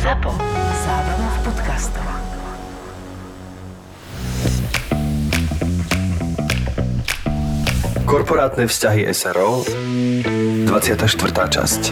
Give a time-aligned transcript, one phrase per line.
[0.00, 0.32] ZAPO.
[0.80, 2.06] Zábrná v podcastov.
[8.08, 9.60] Korporátne vzťahy SRO
[10.64, 11.04] 24.
[11.52, 11.82] časť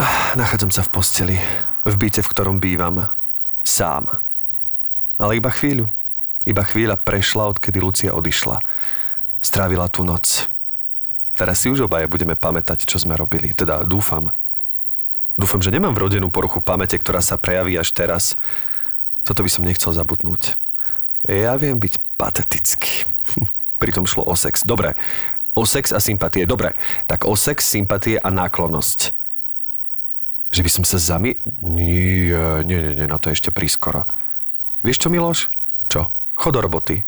[0.00, 1.36] Ah, Nachádzam sa v posteli,
[1.84, 3.12] v byte, v ktorom bývam.
[3.68, 4.08] Sám.
[5.20, 5.92] Ale iba chvíľu.
[6.48, 8.64] Iba chvíľa prešla, odkedy Lucia odišla.
[9.44, 10.48] Strávila tú noc.
[11.36, 13.52] Teraz si už obaje budeme pamätať, čo sme robili.
[13.52, 14.32] Teda dúfam.
[15.40, 18.36] Dúfam, že nemám vrodenú poruchu pamäte, ktorá sa prejaví až teraz.
[19.24, 20.60] Toto by som nechcel zabudnúť.
[21.24, 23.08] Ja viem byť patetický.
[23.80, 24.68] Pritom šlo o sex.
[24.68, 25.00] Dobre.
[25.56, 26.44] O sex a sympatie.
[26.44, 26.76] Dobre.
[27.08, 29.16] Tak o sex, sympatie a náklonnosť.
[30.52, 31.40] Že by som sa zami...
[31.64, 34.04] Nie, nie, nie, nie, na to je ešte prískoro.
[34.84, 35.48] Vieš čo, Miloš?
[35.88, 36.12] Čo?
[36.36, 37.00] Chod do roboty.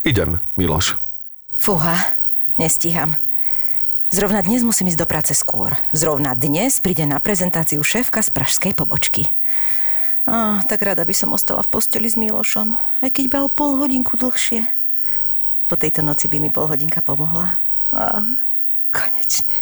[0.00, 0.96] Idem, Miloš.
[1.60, 2.00] Fúha,
[2.56, 3.20] nestíham.
[4.14, 5.74] Zrovna dnes musím ísť do práce skôr.
[5.90, 9.34] Zrovna dnes príde na prezentáciu šéfka z pražskej pobočky.
[10.22, 13.74] Á, tak rada by som ostala v posteli s Milošom, aj keď iba o pol
[13.74, 14.70] hodinku dlhšie.
[15.66, 17.58] Po tejto noci by mi pol hodinka pomohla.
[17.90, 18.38] Á,
[18.94, 19.56] konečne.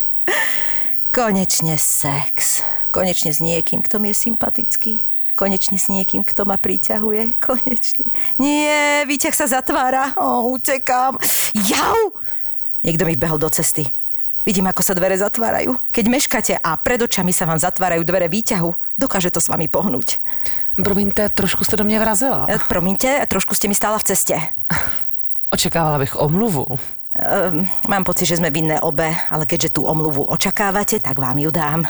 [1.09, 2.61] Konečne sex.
[2.93, 5.01] Konečne s niekým, kto mi je sympatický.
[5.33, 7.41] Konečne s niekým, kto ma priťahuje.
[7.41, 8.05] Konečne.
[8.37, 10.13] Nie, výťah sa zatvára.
[10.13, 11.17] O, utekám.
[11.57, 12.13] Jau!
[12.85, 13.89] Niekto mi behol do cesty.
[14.43, 15.79] Vidím, ako sa dvere zatvárajú.
[15.95, 20.19] Keď meškáte a pred očami sa vám zatvárajú dvere výťahu, dokáže to s vami pohnúť.
[20.75, 22.45] Promiňte, trošku jste do mě vrazila.
[22.49, 24.35] E, Promiňte, trošku ste mi stála v ceste.
[25.53, 26.65] Očekávala bych omluvu.
[27.13, 31.51] Um, mám pocit, že sme vinné obe, ale keďže tú omluvu očakávate, tak vám ju
[31.53, 31.85] dám.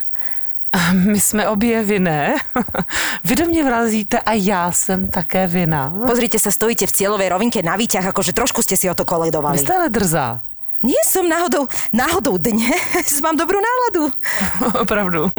[0.94, 2.36] My jsme obě vinné.
[3.24, 5.94] Vy do mě vrazíte a já jsem také vina.
[6.08, 9.10] Pozrite sa, stojíte v cieľovej rovinke na výťah, akože trošku ste si o to Vy
[9.10, 9.58] koledovali.
[9.58, 10.42] jste ale drzá.
[10.84, 14.12] Nie som náhodou, náhodou dnes mám dobrú náladu.
[14.84, 15.32] Opravdu.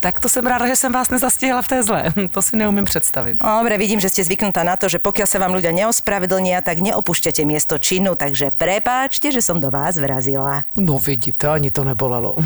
[0.00, 2.14] Tak to jsem ráda, že jsem vás nezastihla v té zlé.
[2.30, 3.36] To si neumím představit.
[3.42, 7.42] Dobre, vidím, že ste zvyknutá na to, že pokiaľ sa vám ľudia neospravedlnia, tak neopúšťate
[7.42, 10.62] miesto činu, takže prepáčte, že som do vás vrazila.
[10.78, 12.38] No vidíte, ani to nebolelo.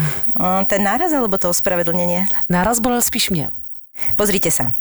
[0.67, 2.27] Ten náraz alebo to ospravedlnenie?
[2.49, 3.51] Náraz bolel spíš mě.
[4.17, 4.73] Pozrite sa.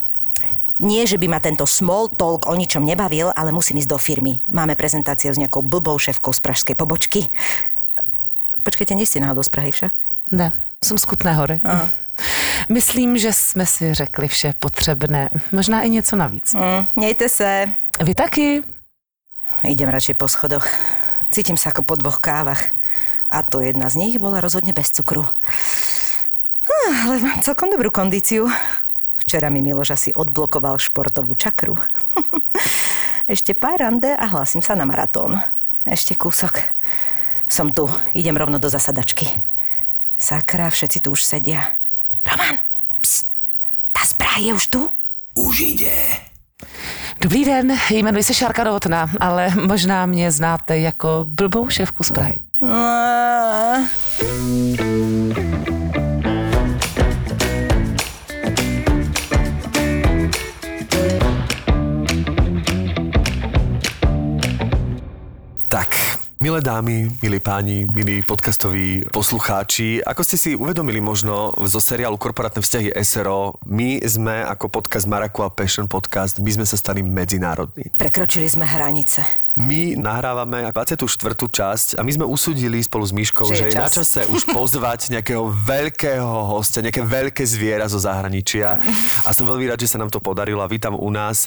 [0.80, 4.40] Nie, že by ma tento small talk o ničom nebavil, ale musím ísť do firmy.
[4.48, 7.28] Máme prezentáciu s nejakou blbou šéfkou z pražskej pobočky.
[8.64, 9.92] Počkajte, nie ste náhodou z Prahy však?
[10.32, 10.52] Ne,
[10.84, 11.60] jsem z Kutné hory.
[11.64, 11.90] Aha.
[12.70, 15.30] Myslím, že jsme si řekli vše potřebné.
[15.52, 16.54] Možná i něco navíc.
[16.54, 17.68] Mm, nejte se.
[18.04, 18.64] Vy taky?
[19.64, 20.68] Idem radšej po schodoch.
[21.32, 22.72] Cítim sa ako po dvoch kávach.
[23.30, 25.28] A to jedna z nich bola rozhodne bez cukru.
[26.64, 28.48] Hm, Ale mám celkom dobrú kondíciu.
[29.30, 31.78] Včera mi Miloš asi odblokoval športovú čakru.
[33.30, 35.38] Ešte pár rande a hlásim sa na maratón.
[35.86, 36.66] Ešte kúsok.
[37.46, 37.86] Som tu.
[38.18, 39.30] Idem rovno do zasadačky.
[40.18, 41.78] Sakra, všetci tu už sedia.
[42.26, 42.58] Roman,
[43.06, 43.30] pst,
[43.94, 44.90] tá správa je už tu?
[47.22, 52.40] Dobrý den, jmenuji se Šárka Novotná, ale možná mě znáte jako blbou šéfku z Prahy.
[65.70, 65.94] Tak,
[66.42, 72.66] milé dámy, milí páni, milí podcastoví poslucháči, ako ste si uvedomili možno zo seriálu Korporátne
[72.66, 77.94] vzťahy SRO, my sme ako podcast Maraku a Passion Podcast, my sme sa stali medzinárodní.
[78.02, 79.22] Prekročili sme hranice.
[79.62, 81.06] My nahrávame 24.
[81.38, 83.94] časť a my sme usudili spolu s Myškou, Že je že, je na čas.
[84.02, 88.82] čase už pozvať nejakého veľkého hostia, nejaké veľké zviera zo zahraničia.
[89.22, 91.46] A som veľmi rád, že sa nám to podarilo a vítam u nás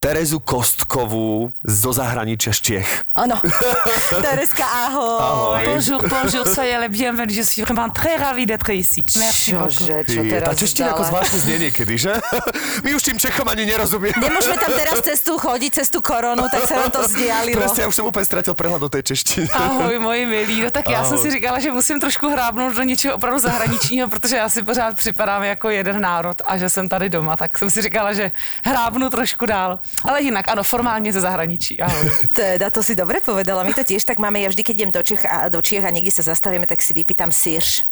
[0.00, 2.88] Terezu Kostkovú zo zahraničia z Čiech.
[3.12, 3.36] Áno.
[4.24, 5.20] Tereska, ahoj.
[5.20, 5.64] Ahoj.
[5.76, 9.04] Bonjour, bonjour, soyez les bienvenus, je suis vraiment très ravie d'être ici.
[9.20, 9.68] Merci beaucoup.
[9.68, 12.16] Čože, čo Ty, teraz tá čeština ako zvláštne znie niekedy, že?
[12.88, 14.16] My už tým Čechom ani nerozumieme.
[14.24, 17.60] Nemôžeme tam teraz cestu chodiť, cez tú koronu, tak sa nám to vzdialilo.
[17.60, 19.52] Presne, ja už som úplne stratil prehľad do tej češtiny.
[19.52, 20.64] Ahoj, moji milí.
[20.64, 21.28] No tak já jsem Ahoj.
[21.28, 25.44] si říkala, že musím trošku hrábnout do něčeho opravdu zahraničního, protože já si pořád připadám
[25.44, 28.32] jako jeden národ a že jsem tady doma, tak jsem si říkala, že
[28.64, 29.78] hrábnu trošku dál.
[30.04, 31.80] Ale jinak, ano, formálně ze zahraničí.
[31.80, 32.10] Ahoj.
[32.32, 33.62] Teda, to si dobre povedala.
[33.62, 35.92] My to tiež tak máme, ja vždy, keď idem do Čech a, do Čiech a
[35.92, 37.84] niekde sa zastavíme, tak si vypýtam sírš.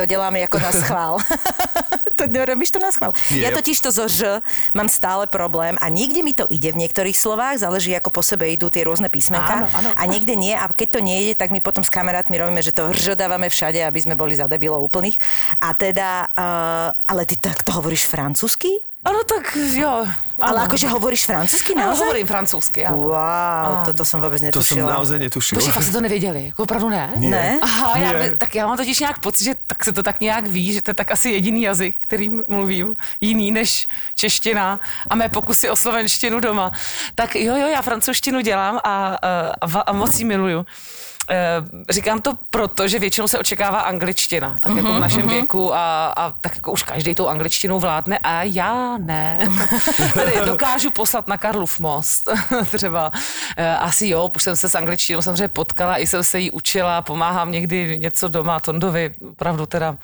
[0.00, 1.14] To deláme ako na schvál.
[2.16, 3.12] to robíš to na schvál.
[3.28, 3.48] Nie.
[3.48, 4.40] Ja totiž to zo ž
[4.72, 8.48] mám stále problém a niekde mi to ide v niektorých slovách, záleží ako po sebe
[8.48, 9.90] idú tie rôzne písmenka Áno, áno.
[9.92, 12.72] a niekde nie a keď to nie ide, tak my potom s kamarátmi robíme, že
[12.72, 15.20] to rž dávame všade, aby sme boli za debilov úplných.
[15.60, 18.91] A teda, uh, ale ty tak to hovoríš francúzsky?
[19.04, 20.06] Ano, tak jo.
[20.42, 20.66] Ale Ano.
[20.70, 22.02] akože hovoríš francúzsky Ano, naozaj?
[22.06, 22.96] hovorím francouzsky, ano.
[23.10, 24.90] Wow, toto som vôbec To som netušila.
[24.94, 25.54] naozaj netušil.
[25.58, 27.12] Počkej, fakt jste to nevěděli, jako opravdu ne?
[27.18, 27.58] Ne?
[27.62, 28.36] Aha, já, Nie.
[28.38, 30.90] tak já mám totiž nějak pocit, že tak se to tak nějak ví, že to
[30.90, 36.40] je tak asi jediný jazyk, kterým mluvím, jiný než čeština a mé pokusy o slovenštinu
[36.40, 36.70] doma.
[37.14, 39.18] Tak jo, jo, já francouzštinu dělám a,
[39.62, 40.66] a, a moc ji miluju.
[41.30, 41.36] Eh,
[41.90, 46.30] Říkám to proto, že většinou se očekává angličtina, tak jako v našem věku a, a
[46.40, 49.38] tak jako už každý tou angličtinou vládne a já ne.
[50.14, 52.28] Tedy dokážu poslat na Karlův most
[52.76, 53.12] třeba.
[53.56, 57.02] Eh, Asi jo, už jsem se s angličtinou samozřejmě potkala, i jsem se jí učila,
[57.02, 59.96] pomáhám někdy něco doma, Tondovi opravdu teda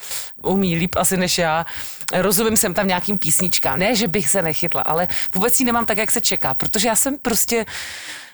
[0.43, 1.67] umí líp asi než já.
[2.12, 3.79] Rozumím jsem tam nějakým písničkám.
[3.79, 6.97] Ne, že bych se nechytla, ale vůbec ji nemám tak, jak se čeká, protože já
[6.97, 7.67] jsem prostě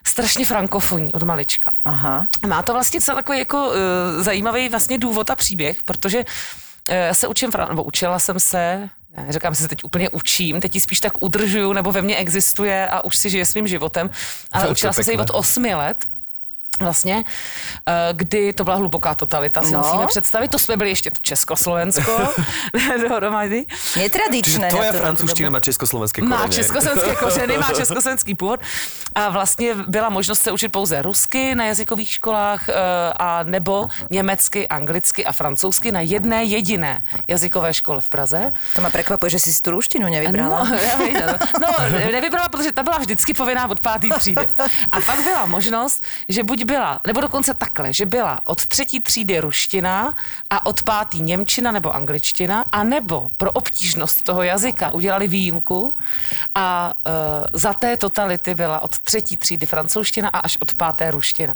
[0.07, 1.71] strašně frankofonní od malička.
[1.85, 2.29] Aha.
[2.47, 3.75] Má to vlastně celý takový jako uh,
[4.23, 9.23] zajímavý vlastně důvod a příběh, protože uh, já se učím, nebo učila jsem se, já
[9.23, 12.89] neříkám, že se teď úplně učím, teď ji spíš tak udržuju, nebo ve mně existuje
[12.89, 14.11] a už si žije svým životem,
[14.53, 16.05] ale To učila jsem se ji od osmi let,
[16.81, 17.25] vlastně,
[17.89, 19.79] eh, kdy to byla hluboká totalita, si No.
[19.79, 20.49] musíme představit.
[20.51, 22.19] To jsme byli ještě tu Československo
[23.09, 23.67] dohromady.
[23.97, 24.69] Netradičné.
[24.69, 26.55] Čiže tvoja na tú- francúzština má československé Má korene.
[26.55, 28.61] československé kořeny, má československý původ
[29.15, 32.75] a vlastně byla možnost se učit pouze rusky na jazykových školách eh,
[33.17, 38.53] a nebo německy, anglicky a francouzsky na jedné jediné jazykové škole v Praze.
[38.75, 40.65] To ma prekvapuje, že si si tú ruštinu nevybrala.
[40.65, 41.17] No, já vím,
[41.63, 41.69] no,
[42.13, 44.49] nevybrala, protože ta byla vždycky povinná od páté třídy.
[44.93, 49.41] A pak byla možnost, že buď byla, nebo dokonce takhle, že byla od třetí třídy
[49.41, 50.15] ruština
[50.51, 55.97] a od pátý němčina nebo angličtina, a nebo pro obtížnost toho jazyka udělali výjimku
[56.55, 57.13] a uh,
[57.53, 61.55] za té totality byla od třetí třídy francouzština a až od páté ruština.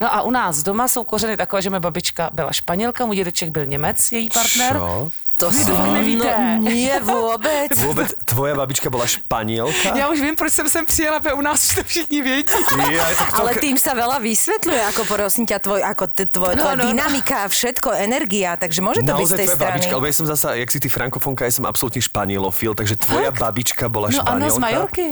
[0.00, 3.48] No a u nás doma jsou kořeny takové, že moje babička byla španělka, můj dědeček
[3.48, 4.72] byl Němec, její partner.
[4.72, 5.10] Čo?
[5.38, 6.26] To Vy to nevíte.
[6.26, 7.70] No, nie vôbec.
[7.86, 9.94] Vôbec tvoja babička bola španielka?
[9.94, 12.50] Já už vím, proč jsem sem přijela, protože u nás už to všichni vědí.
[12.90, 13.38] Ja, tak to...
[13.38, 16.82] Ale tým sa veľa vysvetľuje, ako prosím ťa, tvoj, ako t- tvoj, No, tvoja no,
[16.82, 16.90] no.
[16.90, 19.70] dynamika, všetko, energia, takže môže to byť z Naozaj tej tvoja strany.
[19.70, 23.30] babička, lebo ja som zasa, jak si ty frankofonka, ja som absolútne španielofil, takže tvoja
[23.30, 24.50] babička bola No ano, španielka.
[24.50, 25.08] z Majorky.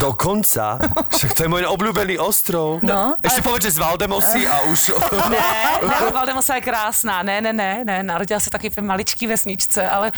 [0.00, 0.80] Dokonca?
[1.12, 2.80] Však to je môj obľúbený ostrov.
[2.80, 4.96] No, Ešte povedz, že z Valdemosy a už...
[5.32, 5.40] Ne,
[5.84, 10.12] ne, Valdemosa je krásná, ne, ne, ne, ne, narodila se taky v maličký vesničce, ale,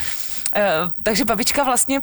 [0.55, 2.01] uh, takže babička vlastně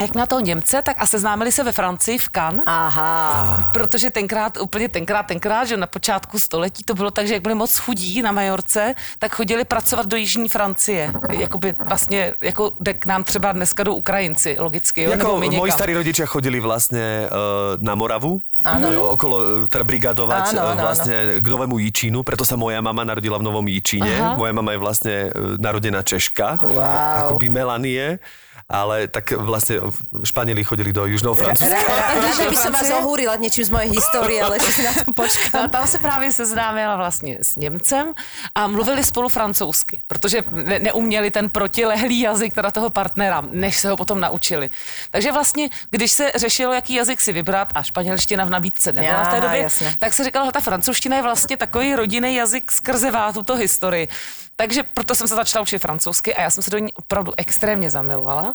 [0.00, 2.62] jak měla toho Němce, tak a seznámili se ve Francii v Cannes.
[2.66, 3.70] Aha.
[3.72, 7.54] Protože tenkrát, úplně tenkrát, tenkrát, že na počátku století to bylo tak, že jak byli
[7.54, 11.12] moc chudí na Majorce, tak chodili pracovat do Jižní Francie.
[11.30, 15.94] Jakoby vlastně, jako jde k nám třeba dneska do Ukrajinci, logicky, jo, Jako moji starí
[15.94, 19.14] rodičia chodili vlastne uh, na Moravu, Áno.
[19.14, 23.04] okolo, eh, teda brigadovať Áno, eh, áno, vlastne k Novému Jíčínu, preto sa moja mama
[23.06, 24.10] narodila v Novom Jíčíne.
[24.18, 24.34] Aha.
[24.34, 27.30] Moja mama je vlastne eh, narodená Češka, Wow.
[27.30, 28.18] akoby Melanie,
[28.66, 29.78] ale tak vlastne
[30.26, 31.78] Španieli chodili do Južného Francúzska.
[31.78, 35.06] Rada, že by som vás ohúrila niečím z mojej histórie, ale ešte si na to
[35.14, 35.62] počkám.
[35.62, 38.14] No, tam se právě seznámila vlastně s Němcem
[38.54, 43.88] a mluvili spolu francouzsky, protože ne- neuměli ten protilehlý jazyk teda toho partnera, než se
[43.90, 44.70] ho potom naučili.
[45.10, 49.28] Takže vlastně, když se řešilo, jaký jazyk si vybrat a španělština v nabídce nebyla v
[49.28, 49.94] té době, jasně.
[49.98, 54.08] tak se říkalo, že ta francouzština je vlastně takový rodinný jazyk skrze vá tuto historii.
[54.56, 57.90] Takže proto jsem se začala učit francouzsky a já jsem se do ní opravdu extrémně
[57.90, 58.54] zamilovala.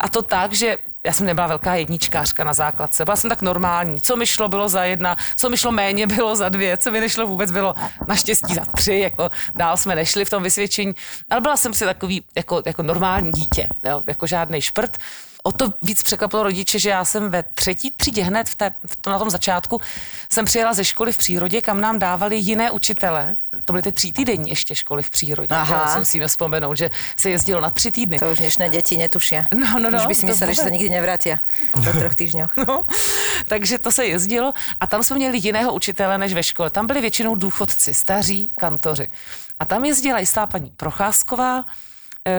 [0.00, 4.00] A to tak, že já jsem nebyla velká jedničkářka na základce, byla jsem tak normální.
[4.00, 7.00] Co mi šlo, bylo za jedna, co mi šlo méně, bylo za dvě, co mi
[7.00, 7.74] nešlo vůbec, bylo
[8.08, 10.94] naštěstí za tři, jako dál jsme nešli v tom vysvědčení.
[11.30, 14.98] Ale byla jsem si takový jako, jako normální dítě, jo, jako žádný šprt.
[15.46, 18.96] O to víc překvapilo rodiče, že já jsem ve třetí třídě hned v té, v
[18.96, 19.80] tom, na tom začátku
[20.32, 23.34] jsem přijela ze školy v přírodě, kam nám dávali jiné učitele.
[23.64, 25.54] To byly ty tří týdenní ještě školy v přírodě.
[25.54, 25.76] Aha.
[25.76, 28.18] Já si musíme vzpomenout, že se jezdilo na tři týdny.
[28.18, 29.46] To už dnešné deti netušia.
[29.54, 30.72] No, no, no, už by si to mysleli, že vůbec.
[30.72, 31.38] nikdy nevrátia
[31.72, 32.56] po troch týždňoch.
[32.66, 32.86] No,
[33.48, 36.70] takže to se jezdilo a tam jsme měli jiného učitele než ve škole.
[36.70, 39.08] Tam byli většinou důchodci, staří kantoři.
[39.60, 41.64] A tam jezdila jistá paní Procházková,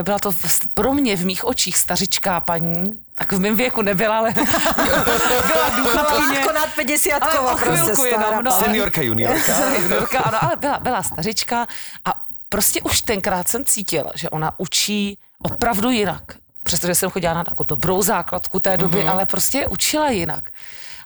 [0.04, 0.32] byla to
[0.74, 4.34] pro mě v mých očích stařičká paní, tak v mém věku nebyla, ale
[5.48, 6.28] byla důchodkyně.
[6.28, 8.52] Lehko nad 50 Ale o chvilku jenom, no.
[8.52, 9.76] Seniorka, juniorka.
[9.82, 11.68] Juniorka, ano, ale byla, byla stařička
[12.06, 16.24] a prostě už tenkrát jsem cítila, že ona učí opravdu jinak.
[16.64, 19.12] Přestože jsem chodila na takovou dobrou základku té doby, mm-hmm.
[19.12, 20.50] ale prostě učila jinak.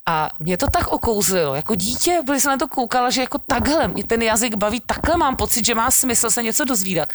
[0.06, 1.56] A mě to tak okouzlilo.
[1.56, 5.18] Jako dítě, když jsem na to koukala, že jako takhle mě ten jazyk baví, takhle
[5.18, 7.10] mám pocit, že má smysl se něco dozvídat.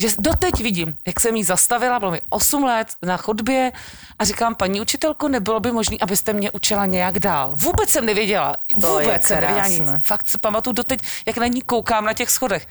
[0.00, 3.72] Že doteď vidím, jak jsem jí zastavila, bylo mi 8 let na chodbě
[4.18, 7.52] a říkám, paní učitelko, nebylo by možné, abyste mě učila nějak dál.
[7.56, 9.82] Vůbec jsem nevěděla, vůbec jsem nevěděla nic.
[10.02, 12.66] Fakt si pamatuju doteď, jak na ní koukám na těch schodech.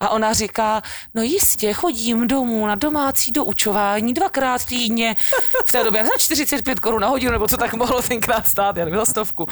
[0.00, 0.82] A ona říká,
[1.14, 5.16] no jistě, chodím domů na domácí doučování dvakrát týdně.
[5.66, 8.84] V té době za 45 korun na hodinu, nebo co tak mohlo tenkrát stát, já
[8.84, 9.46] nevím, za stovku.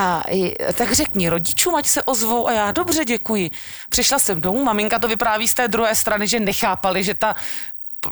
[0.00, 0.22] A
[0.74, 3.50] tak řekni rodičům, ať se ozvou a já dobře děkuji.
[3.88, 7.36] Přišla jsem domů, maminka to vypráví z té druhé strany, že nechápali, že ta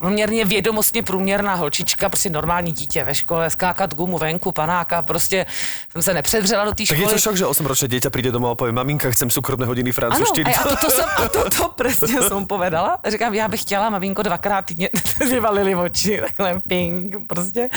[0.00, 5.46] poměrně vědomostně průměrná holčička, prostě normální dítě ve škole, skákat gumu venku, panáka, prostě
[5.92, 7.02] jsem se nepředřela do té Tak školy.
[7.02, 9.94] je to šok, že 8-ročné dieťa príde domov a povie, maminka, chcem súkromné hodiny Ano,
[9.94, 10.54] francúzštiny.
[10.54, 12.98] a, já, a to, jsem, a to, to přesně jsem povedala.
[13.08, 14.88] Říkám, já bych chtěla, maminko, dvakrát týdně
[15.28, 17.68] vyvalili oči, takhle ping, prostě.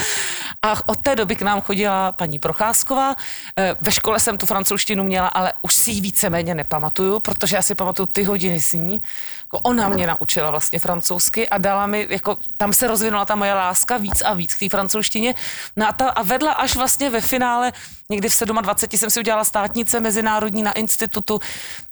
[0.61, 3.15] A od té doby k nám chodila paní Procházková.
[3.59, 7.61] Eh, Ve škole jsem tu francouzštinu měla, ale už si ji víceméně nepamatuju, protože já
[7.61, 9.01] si pamatuju ty hodiny s ní.
[9.43, 13.53] Jako ona mě naučila vlastně francouzsky a dala mi, jako tam se rozvinula ta moje
[13.53, 15.35] láska víc a víc k té francouzštině.
[15.75, 17.71] No a, ta, a vedla až vlastně ve finále,
[18.09, 21.39] někdy v 27 jsem si udělala státnice mezinárodní na institutu.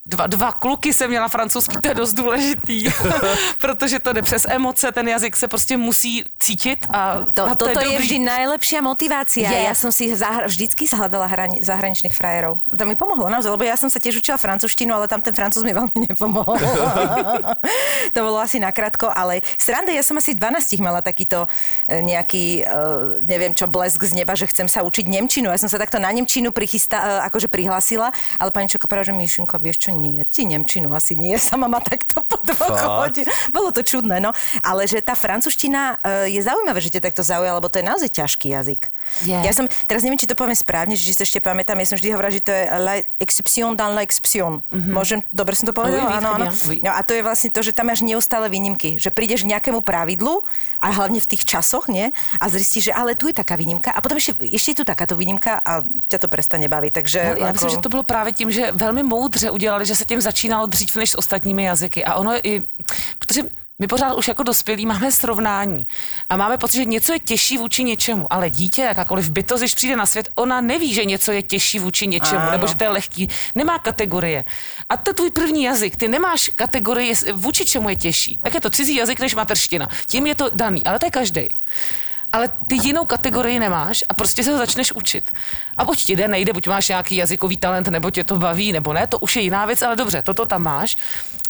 [0.08, 2.86] Dva, dva kluky jsem měla francouzský, to je dost důležitý,
[3.60, 7.68] protože to jde přes emoce, ten jazyk se prostě musí cítit a To, na to
[7.68, 8.04] toto je, dobrý.
[8.04, 9.52] vždy najlepšia motivácia.
[9.52, 9.68] Je.
[9.68, 12.64] Ja som si zahra, vždycky hľadala hrani, zahraničných frajerov.
[12.72, 15.62] To mi pomohlo naozaj, lebo ja som sa tiež učila francúzštinu, ale tam ten francúz
[15.68, 16.56] mi veľmi nepomohol.
[18.16, 21.52] to bolo asi nakrátko, ale sranda, ja som asi v 12 mala takýto
[21.90, 22.74] e, nejaký, e,
[23.28, 25.52] neviem čo, blesk z neba, že chcem sa učiť Nemčinu.
[25.52, 27.52] Ja som sa takto na Nemčinu prichysta, e, akože
[28.40, 29.12] ale pani Čoko že
[29.60, 33.82] vieš čo, nie, ty Nemčinu asi nie, sama ma takto po dvoch hodinách bolo to
[33.82, 34.32] čudné, no.
[34.62, 38.10] Ale že tá francúzština e, je zaujímavé, že ťa takto zaujala, lebo to je naozaj
[38.13, 38.82] ťažký jazyk.
[39.25, 39.34] Je.
[39.34, 41.98] Ja som, teraz neviem, či to poviem správne, že či sa ešte pamätám, ja som
[41.98, 44.62] vždy hovorila, že to je la exception dans la exception.
[44.70, 44.94] Mm-hmm.
[44.94, 46.22] Môžem, dobre som to povedala?
[46.22, 46.48] Áno, áno.
[46.84, 49.01] No a to je vlastne to, že tam máš neustále výnimky.
[49.01, 50.44] Že prídeš k nejakému pravidlu
[50.77, 52.13] a hlavne v tých časoch, nie?
[52.38, 55.18] A zistíš, že ale tu je taká výnimka a potom ešte, ešte je tu takáto
[55.18, 56.92] výnimka a ťa to prestane baviť.
[56.94, 57.54] Takže No, já ako...
[57.54, 60.96] myslím, že to bylo právě tím, že velmi moudře udělali, že se tím začínalo dřív
[60.96, 62.06] než s ostatními jazyky.
[62.06, 62.63] A ono i,
[63.20, 63.41] protože
[63.79, 65.88] my pořád už jako dospělí máme srovnání
[66.29, 69.96] a máme pocit, že něco je těžší vůči něčemu, ale dítě, jakákoliv bytost, když přijde
[69.96, 72.51] na svět, ona neví, že něco je těžší vůči něčemu, Ano.
[72.51, 74.46] nebo že to je lehký, nemá kategorie.
[74.89, 78.39] A to je tvůj první jazyk, ty nemáš kategorii, jest- vůči čemu je těžší.
[78.44, 81.48] Tak je to cizí jazyk než materština, tím je to daný, ale to je každý.
[82.34, 85.31] Ale ty jinou kategorii nemáš a prostě se ho začneš učit.
[85.77, 88.93] A buď ti jde, nejde, buď máš nějaký jazykový talent, nebo tě to baví, nebo
[88.93, 90.96] ne, to už je jiná věc, ale dobře, toto tam máš.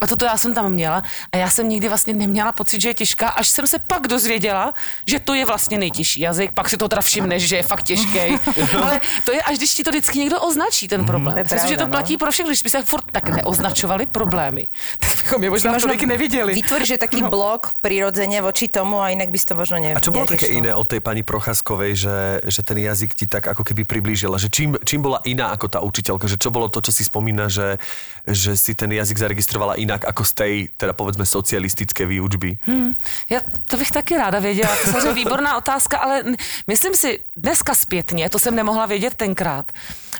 [0.01, 2.93] A toto já jsem tam měla a já jsem nikdy vlastně neměla pocit, že je
[2.93, 4.73] těžká, až jsem se pak dozvěděla,
[5.05, 8.19] že to je vlastně nejtěžší jazyk, pak si to teda všimneš, že je fakt těžký.
[8.83, 11.33] ale to je, až když ti to vždycky někdo označí, ten problém.
[11.33, 11.91] To je Myslím, že to no.
[11.91, 14.67] platí pro všechny, když by se furt tak neoznačovali problémy,
[14.99, 16.55] tak bychom je možná tolik neviděli.
[16.55, 20.15] Vytvoríš že taký blok prirodzene voči tomu a inak by to možno ne, A čo
[20.15, 22.17] bolo také iné od tej pani Procházkovej, že,
[22.47, 24.39] že ten jazyk ti tak ako keby priblížila?
[24.39, 26.31] Že čím, čím bola iná ako tá učiteľka?
[26.31, 27.75] Že čo bolo to, čo si spomína, že,
[28.23, 32.63] že si ten jazyk zaregistrovala inak ako z tej, teda povedzme, socialistické výučby?
[32.63, 32.95] Hmm,
[33.27, 34.71] já to bych taky ráda věděla.
[34.71, 36.23] To je samozřejmě výborná otázka, ale
[36.67, 39.71] myslím si, dneska zpětně, to jsem nemohla vědět tenkrát,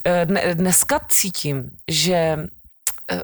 [0.04, 2.38] eh, dne, dneska cítím, že
[3.08, 3.22] eh,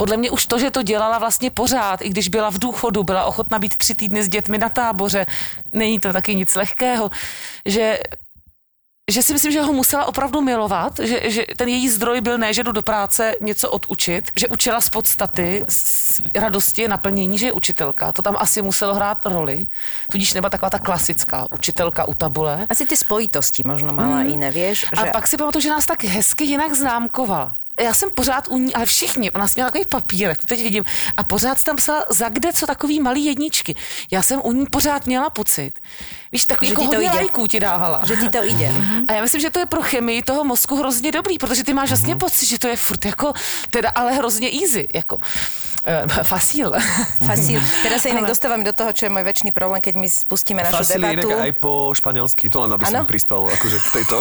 [0.00, 3.24] podle mě už to, že to dělala vlastně pořád, i když byla v důchodu, byla
[3.24, 5.26] ochotna být tři týdny s dětmi na táboře,
[5.72, 7.10] není to taky nic lehkého,
[7.66, 7.98] že
[9.10, 12.54] že si myslím, že ho musela opravdu milovat, že, že ten její zdroj byl ne,
[12.54, 17.52] že jdu do práce něco odučit, že učila z podstaty, z radosti, naplnění, že je
[17.52, 18.12] učitelka.
[18.12, 19.66] To tam asi muselo hrát roli.
[20.10, 22.66] Tudíž nebyla taková ta klasická učitelka u tabule.
[22.70, 24.30] Asi ty spojitosti možno mala Mhm.
[24.30, 24.86] iné, vieš?
[24.96, 27.56] A pak si pamatuju, že nás tak hezky jinak známkovala.
[27.80, 30.84] Já jsem pořád u ní, ale všichni, ona měla takový papírek, to teď vidím,
[31.16, 33.74] a pořád tam psala za kde co takový malý jedničky.
[34.12, 35.72] Já jsem u ní pořád měla pocit.
[36.32, 37.16] Víš, takový Že jako ti to hodně ide.
[37.16, 38.00] lajků ti dávala.
[38.04, 38.38] Že ti to.
[38.70, 39.04] Mhm.
[39.08, 41.88] A já myslím, že to je pro chemii toho mozku hrozně dobrý, protože ty máš
[41.88, 43.32] vlastně pocit, že to je furt jako,
[43.70, 45.16] teda ale hrozně easy, jako
[46.06, 46.72] uh, fasíl.
[47.26, 47.60] Fasíl.
[47.82, 50.84] Teraz sa inak dostávam do toho, čo je môj väčší problém, keď my spustíme našu
[50.84, 51.28] Fasili debatu.
[51.32, 52.44] inak aj po španielsky.
[52.52, 53.08] To len aby som Áno?
[53.08, 54.16] prispel akože k tejto,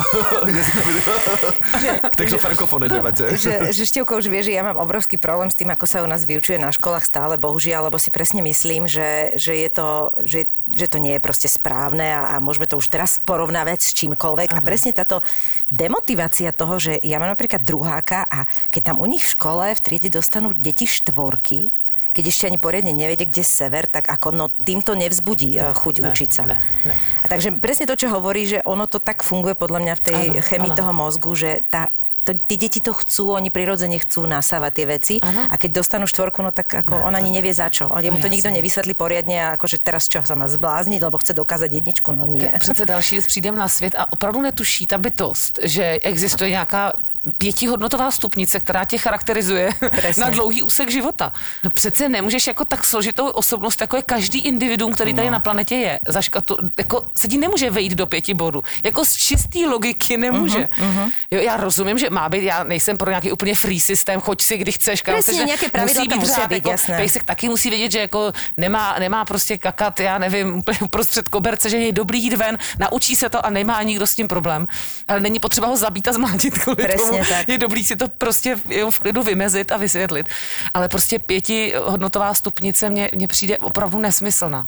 [2.09, 3.35] k tejto frankofónnej debate.
[3.37, 6.07] že, že Števko už vie, že ja mám obrovský problém s tým, ako sa u
[6.07, 9.87] nás vyučuje na školách stále, bohužiaľ, lebo si presne myslím, že, že, je to,
[10.23, 10.39] že,
[10.69, 14.55] že to nie je proste správne a, a môžeme to už teraz porovnávať s čímkoľvek.
[14.55, 15.19] A presne táto
[15.67, 19.83] demotivácia toho, že ja mám napríklad druháka a keď tam u nich v škole v
[19.83, 21.73] triede dostanú deti štvorky,
[22.09, 26.05] keď ešte ani poriadne nevedie, kde sever, tak ako no týmto nevzbudí ne, chuť ne,
[26.09, 26.43] učiť sa.
[26.49, 26.57] ne,
[26.89, 26.93] ne.
[27.23, 30.19] A takže presne to, čo hovorí, že ono to tak funguje podľa mňa v tej
[30.33, 30.77] Áno, chemii áno.
[30.77, 31.93] toho mozgu, že tá,
[32.29, 35.15] to, tie deti to chcú, oni prirodzene chcú nasávať tie veci.
[35.25, 35.49] Áno.
[35.49, 37.89] A keď dostanú štvorku, no tak ako on ani nevie za čo.
[37.89, 41.33] On mu to nikto nevysvetlí poriadne a akože teraz čo sa má zblázniť, lebo chce
[41.33, 42.45] dokázať jedničku, no nie.
[42.59, 46.93] Přece další věc přijdem na svět a opravdu netuší ta bytost, že existuje nějaká
[47.37, 50.23] pětihodnotová stupnice, která tě charakterizuje Přesně.
[50.23, 51.33] na dlouhý úsek života.
[51.63, 55.75] No přece nemůžeš jako tak složitou osobnost, jako je každý individuum, který tady na planetě
[55.75, 58.63] je, zaškatu, jako se ti nemůže vejít do pěti bodů.
[58.83, 60.69] Jako z čistý logiky nemůže.
[60.81, 64.41] Uh-huh, Jo, já rozumím, že má být, já nejsem pro nějaký úplně free systém, choď
[64.41, 65.37] si, kdy chceš, kam chceš.
[65.37, 65.43] ne.
[65.43, 66.97] nějaké pravidla tam musí být, jako, jasné.
[66.97, 71.69] Pejsek taky musí vědět, že jako nemá, nemá prostě kakat, já nevím, úplně uprostřed koberce,
[71.69, 74.67] že je dobrý jít ven, naučí se to a nemá nikdo s tím problém.
[75.07, 77.18] Ale není potřeba ho zabít a zmlátit kvůli Přesně tomu.
[77.25, 77.49] Tak.
[77.49, 78.55] Je dobrý si to prostě
[78.89, 80.29] v klidu vymezit a vysvětlit.
[80.73, 84.67] Ale prostě pětihodnotová stupnice mně, mně přijde opravdu nesmyslná.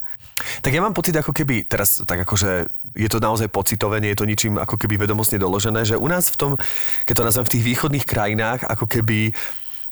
[0.61, 2.65] Tak ja mám pocit, ako keby teraz, tak akože
[2.97, 6.33] je to naozaj pocitové, nie je to ničím ako keby vedomostne doložené, že u nás
[6.33, 6.51] v tom,
[7.05, 9.37] keď to nazvem v tých východných krajinách, ako keby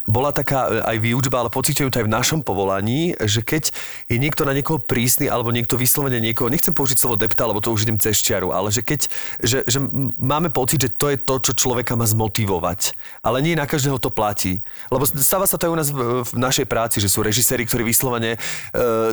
[0.05, 3.71] bola taká e, aj výučba, ale pociťujem to aj v našom povolaní, že keď
[4.07, 7.69] je niekto na niekoho prísny, alebo niekto vyslovene niekoho, nechcem použiť slovo depta, lebo to
[7.69, 9.11] už idem cez čiaru, ale že keď,
[9.43, 9.77] že, že
[10.15, 12.93] máme pocit, že to je to, čo človeka má zmotivovať.
[13.21, 14.61] Ale nie na každého to platí.
[14.89, 17.83] Lebo stáva sa to aj u nás v, v našej práci, že sú režiséri, ktorí
[17.83, 18.39] vyslovene e,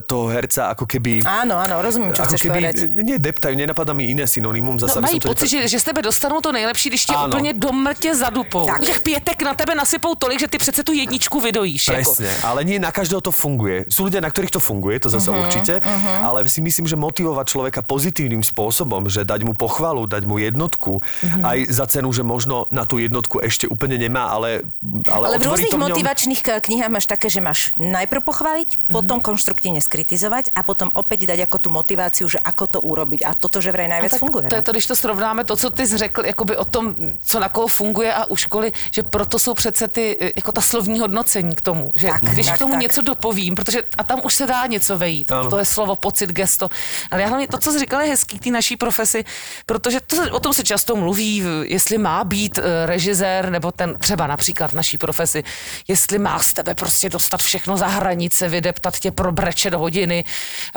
[0.05, 2.75] toho herca ako keby Áno, áno, rozumiem, čo ako chceš keby, povedať.
[3.03, 4.79] nie deptajú, nenapadá mi iné synonymum.
[4.79, 7.15] Zase, No, mají som to pocit, že, že z tebe dostanou to nejlepší, když tě
[7.15, 7.29] Ano.
[7.29, 8.65] úplně do mrtě zadupou.
[8.67, 8.81] Tak.
[8.81, 11.89] Těch pětek na tebe nasypou tolik, že ty přece tu jedničku vydojíš.
[11.89, 11.97] Jako.
[11.97, 13.89] Presne, ale nie na každého to funguje.
[13.89, 16.21] Sú ľudia, na ktorých to funguje, to zase uh-huh, určite, uh-huh.
[16.21, 21.01] ale si myslím, že motivovať človeka pozitívnym spôsobom, že dať mu pochvalu, dať mu jednotku,
[21.01, 21.49] uh-huh.
[21.49, 24.69] aj za cenu, že možno na tú jednotku ešte úplne nemá, ale,
[25.09, 25.89] ale, Ale v rôznych v ňom...
[25.89, 28.93] motivačných k- knihách máš také, že máš najprv pochváliť, Mhm.
[28.93, 33.25] potom konštruktívne skritizovať a potom opäť dať ako tú motiváciu, že ako to urobiť.
[33.25, 34.53] A toto, že vraj najviac funguje.
[34.53, 34.67] To je no.
[34.69, 37.69] to, když to srovnáme, to, co ty jsi řekl, jakoby o tom, co na koho
[37.69, 41.93] funguje a u školy, že proto jsou přece ty, jako ta slovní hodnocení k tomu.
[41.95, 42.83] Že Tak, když tak, k tomu tak.
[42.83, 45.33] něco dopovím, protože a tam už se dá něco vejít.
[45.33, 45.51] Ano.
[45.51, 46.69] To je slovo, pocit, gesto.
[47.11, 49.25] Ale já hlavně to, co jsi říkal, je hezký k té naší profesi,
[49.67, 53.97] protože to, se- o tom se často mluví, jestli má být eh, režisér, nebo ten
[53.99, 55.45] třeba například v naší profesi,
[55.89, 60.25] jestli má z tebe prostě dostat všechno za hranice, vydeptat tě pro brečet hodiny,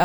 [0.00, 0.04] eh,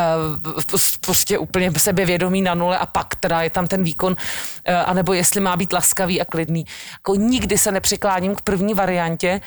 [1.00, 4.16] prostě úplně sebevědomí na nule a pak teda je tam ten výkon,
[4.64, 6.66] eh, anebo jestli má být laskavý a klidný.
[6.92, 9.40] Jako nikdy se nepřikláním k první variantě,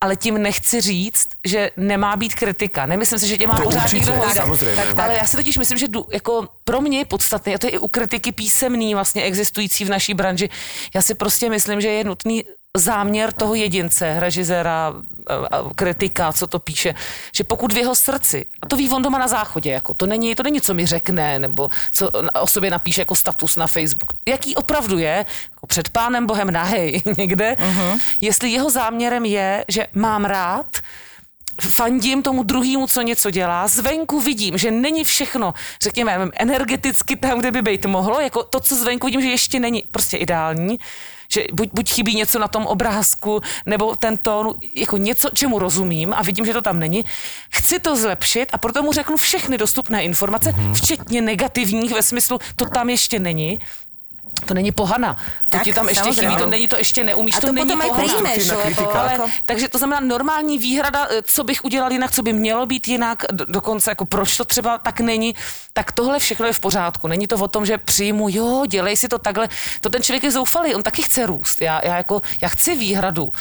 [0.00, 2.86] ale tím nechci říct, že nemá být kritika.
[2.86, 4.34] Nemyslím si, že tě má To pořád určitě, někdo hlídat.
[4.46, 4.76] samozřejmě.
[4.76, 7.66] Tak, ale já si totiž myslím, že du, jako pro mě je podstatné, a to
[7.66, 10.48] je i u kritiky písemný vlastně existující v naší branži,
[10.94, 12.44] já si prostě myslím, že je nutný
[12.78, 14.94] záměr toho jedince, režiséra,
[15.26, 16.94] a- a kritika, co to píše,
[17.34, 20.34] že pokud v jeho srdci, a to ví on doma na záchodě, jako to není,
[20.34, 22.10] to není, co mi řekne, nebo co
[22.40, 27.02] o sobě napíše jako status na Facebook, jaký opravdu je, jako před pánem Bohem nahej
[27.16, 27.98] někde, uh-huh.
[28.20, 30.66] jestli jeho záměrem je, že mám rád,
[31.62, 37.50] fandím tomu druhému, co něco dělá, zvenku vidím, že není všechno, řekněme, energeticky tam, kde
[37.50, 40.78] by být mohlo, jako to, co zvenku vidím, že ještě není prostě ideální,
[41.28, 46.14] že buď, buď chybí něco na tom obrázku, nebo ten tón, jako něco, čemu rozumím
[46.16, 47.04] a vidím, že to tam není.
[47.50, 50.74] Chci to zlepšit a proto mu řeknu všechny dostupné informace, mm-hmm.
[50.74, 53.58] včetně negativních ve smyslu, to tam ještě není.
[54.44, 55.14] To není pohana.
[55.14, 56.28] To Tak, ti tam ještě samozřejmě.
[56.28, 58.04] chybí, to není, to ještě neumíš, A to, to není potom pohana.
[58.20, 59.00] príjmeš, kritika.
[59.00, 59.26] Ale, ako...
[59.44, 63.24] takže to znamená normální výhrada, eh, co bych udělal jinak, co by mělo být jinak,
[63.32, 65.34] do, dokonce jako proč to třeba tak není,
[65.72, 67.06] tak tohle všechno je v pořádku.
[67.08, 69.48] Není to o tom, že přijmu, jo, dělej si to takhle.
[69.80, 71.62] To ten člověk je zoufalý, on taky chce růst.
[71.62, 73.32] Já, já, jako, já chci výhradu.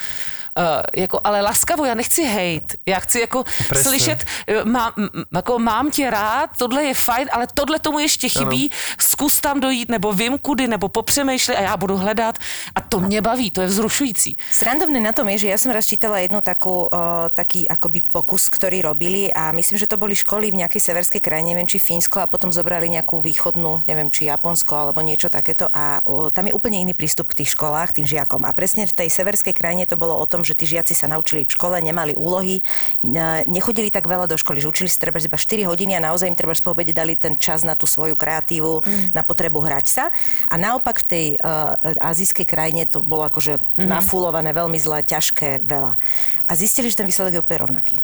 [0.55, 2.79] Uh, jako, ale laskavo, já nechci hate.
[2.85, 3.83] Já chci jako Presne.
[3.91, 8.29] slyšet, eh, mám, m- jako mám tě rád, tohle je fajn, ale tohle tomu ještě
[8.29, 12.39] chybí, zkus tam dojít, nebo vím kudy, nebo popřemýšlej a já budu hledat.
[12.75, 14.37] A to mě baví, to je vzrušující.
[14.51, 16.89] Srandovné na tom je, že ja som raz čítala jednu takú, o,
[17.35, 21.51] taký akoby pokus, ktorý robili a myslím, že to boli školy v nejakej severskej krajine,
[21.51, 25.99] neviem, či Fínsko a potom zobrali nejakú východnú, neviem, či Japonsko alebo niečo takéto a
[26.07, 28.47] o, tam je úplne iný prístup k tých školách, tým žiakom.
[28.47, 31.43] A presne v tej severskej krajine to bolo o tom, že tí žiaci sa naučili
[31.43, 32.61] v škole, nemali úlohy,
[33.01, 36.29] ne- nechodili tak veľa do školy, že učili sa treba iba 4 hodiny a naozaj
[36.29, 39.17] im treba po obede dali ten čas na tú svoju kreatívu, mm.
[39.17, 40.05] na potrebu hrať sa.
[40.45, 43.89] A naopak v tej uh, azijskej krajine to bolo akože mm.
[43.89, 45.97] nafulované veľmi zle, ťažké, veľa.
[46.45, 47.95] A zistili, že ten výsledok je úplne rovnaký.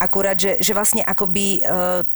[0.00, 2.08] Akurát, že, že vlastne akoby uh,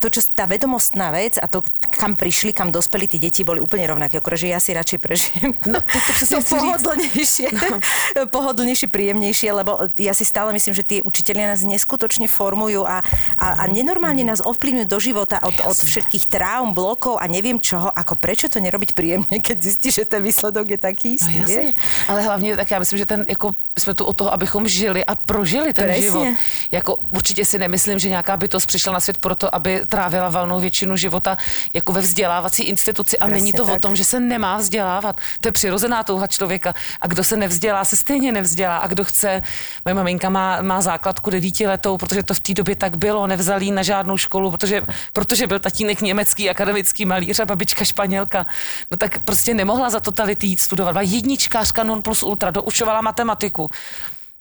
[0.00, 1.64] to, čo tá vedomostná vec a to,
[1.96, 4.18] kam prišli, kam dospeli tí deti, boli úplne rovnaké.
[4.20, 6.48] Akorát, že ja si radšej prežijem No, to- to to chci říct.
[6.52, 7.48] pohodlnejšie,
[8.34, 13.00] pohodlnejšie, príjemnejšie, lebo ja si stále myslím, že tie učitelia nás neskutočne formujú a,
[13.40, 17.88] a, a nenormálne nás ovplyvňujú do života od, od všetkých traum, blokov a neviem čoho.
[17.88, 21.56] Ako prečo to nerobiť príjemne, keď zistíš, že ten výsledok je taký No istý, jasně,
[21.60, 21.74] vieš?
[22.08, 25.14] ale hlavně tak já myslím, že ten, jako, jsme tu o toho, abychom žili a
[25.14, 26.02] prožili ten Presně.
[26.02, 26.26] život.
[26.70, 30.96] Jako určitě si nemyslím, že nějaká bytost přišla na svět proto, aby trávila valnou většinu
[30.96, 31.36] života
[31.74, 33.80] jako ve vzdělávací instituci a Presně není to o tak.
[33.80, 35.20] tom, že se nemá vzdělávat.
[35.40, 39.42] To je přirozená touha člověka a kdo se nevzdělá, se stejně nevzdělá a kdo chce,
[39.84, 43.72] moje maminka má, má základku devítiletou, protože to v té době tak bylo, nevzal jí
[43.72, 48.46] na žádnou školu, protože, protože byl tatínek německý akademický malíř a babička španělka.
[48.90, 50.92] No tak prostě nemohla za totality jít studovat.
[50.92, 53.70] Byla jedničkářka non plus ultra, doučovala matematiku.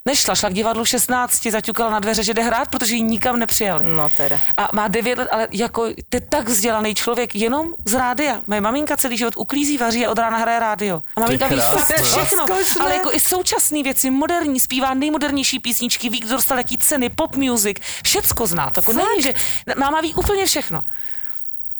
[0.07, 3.85] Nešla, šla k divadlu 16, zaťukala na dveře, že jde hrát, protože ji nikam nepřijali.
[3.85, 4.39] No teda.
[4.57, 8.41] A má 9 let, ale jako ty tak vzdělaný člověk jenom z rádia.
[8.47, 11.01] Moje maminka celý život uklízí, vaří a od rána hraje rádio.
[11.15, 12.81] A maminka ví fakt všechno, Rozkošné.
[12.85, 17.35] ale jako i současné věci, moderní, zpívá nejmodernější písničky, ví, kdo dostal jaký ceny, pop
[17.35, 18.69] music, všecko zná.
[18.69, 19.33] To jako není, že
[19.77, 20.83] máma ví úplně všechno.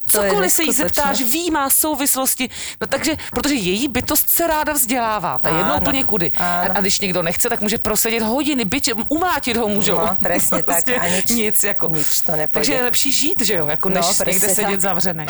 [0.07, 2.49] Cokoliv se jí zeptáš, ví, má souvislosti.
[2.81, 5.37] No takže, protože její bytost se ráda vzdělává.
[5.37, 6.31] Ta je jedno úplně kudy.
[6.37, 6.73] A, áno.
[6.77, 9.97] a, když někdo nechce, tak může prosedět hodiny, byť umlátit ho můžou.
[9.97, 10.65] No, presne tak.
[10.85, 11.87] Prostě A nič- nic, jako.
[11.95, 12.47] nič to nepôjde.
[12.53, 14.55] Takže je lepší žít, že jo, jako No, než presne někde tak.
[14.55, 15.25] sedět zavřený.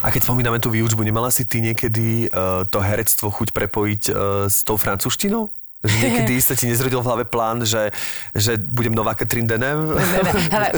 [0.00, 4.16] A keď spomíname tú výučbu, nemala si ty niekedy uh, to herectvo chuť prepojiť uh,
[4.48, 5.52] s tou francúzštinou?
[5.80, 7.88] Že niekedy sa ti nezrodil v hlave plán, že,
[8.36, 9.96] že budem nová Katrin Denev?
[9.96, 10.68] Ne, ne, hele,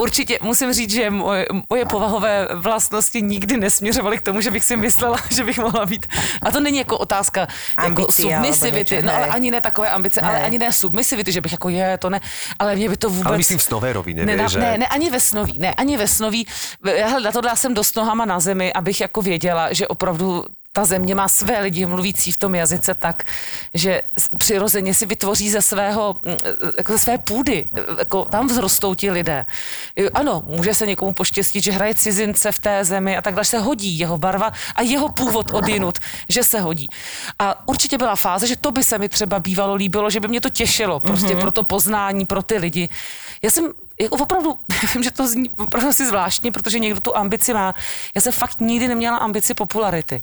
[0.00, 4.76] určitě musím říct, že moje, moje povahové vlastnosti nikdy nesměřovaly k tomu, že bych si
[4.76, 6.06] myslela, že bych mohla být.
[6.42, 10.36] A to není jako otázka jako submisivity, niečo, no ale ani ne takové ambice, ale
[10.40, 10.44] Hej.
[10.44, 12.20] ani ne submisivity, že bych jako je, to ne,
[12.58, 13.26] ale mě by to vůbec...
[13.26, 14.60] Ale myslím v snové rovině, ne, že...
[14.60, 16.46] ne, ne, ani ve snoví, ne, ani ve snoví.
[16.84, 20.44] Hele, na tohle já jsem dost nohama na zemi, abych jako věděla, že opravdu
[20.78, 23.24] ta země má své lidi mluvící v tom jazyce tak,
[23.74, 24.02] že
[24.38, 26.34] přirozeně si vytvoří ze svého, mm,
[26.76, 29.46] jako ze své půdy, jako tam vzrostou ti lidé.
[30.14, 33.58] Ano, může se někomu poštěstit, že hraje cizince v té zemi a tak dále, se
[33.58, 36.88] hodí jeho barva a jeho původ odinut, že se hodí.
[37.38, 40.40] A určitě byla fáze, že to by se mi třeba bývalo líbilo, že by mě
[40.40, 41.40] to těšilo, prostě mm-hmm.
[41.40, 42.88] pro to poznání, pro ty lidi.
[43.42, 47.16] Já jsem jako opravdu, já vím, že to zní opravdu asi zvláštně, protože někdo tu
[47.16, 47.74] ambici má.
[48.14, 50.22] Já jsem fakt nikdy neměla ambici popularity.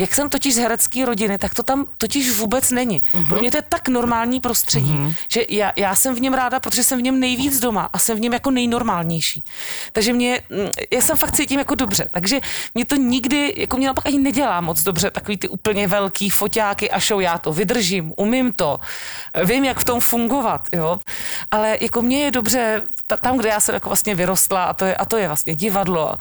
[0.00, 3.02] Jak jsem totiž z herecké rodiny, tak to tam totiž vůbec není.
[3.02, 3.26] Mm-hmm.
[3.26, 5.14] Pro mě to je tak normální prostředí, mm-hmm.
[5.28, 8.16] že já, já jsem v něm ráda, protože jsem v něm nejvíc doma a jsem
[8.16, 9.44] v něm jako nejnormálnější.
[9.92, 12.08] Takže mě, mm, já jsem fakt cítím jako dobře.
[12.10, 12.40] Takže
[12.74, 16.90] mě to nikdy, jako mě naopak ani nedělá moc dobře, takový ty úplně velký foťáky
[16.90, 18.80] a show, já to vydržím, umím to,
[19.44, 21.00] vím, jak v tom fungovat, jo.
[21.50, 24.84] Ale jako mně je dobře ta, tam, kde já jsem jako vlastně vyrostla a to
[24.84, 26.18] je, a to je vlastně divadlo.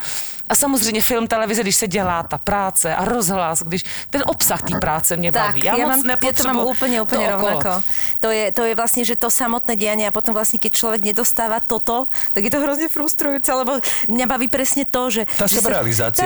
[0.50, 4.80] A samozřejmě film, televize, když se dělá ta práce a rozhlas, když ten obsah té
[4.80, 5.62] práce mě Tak, baví.
[5.64, 7.72] ja, moc mám, ja to mám úplne, úplne to rovnako.
[8.20, 11.60] To je, to je vlastne, že to samotné dianie a potom vlastne, keď človek nedostáva
[11.60, 13.78] toto, tak je to hrozne frustrujúce, lebo
[14.08, 15.28] mňa baví presne to, že...
[15.38, 15.84] Tá že tá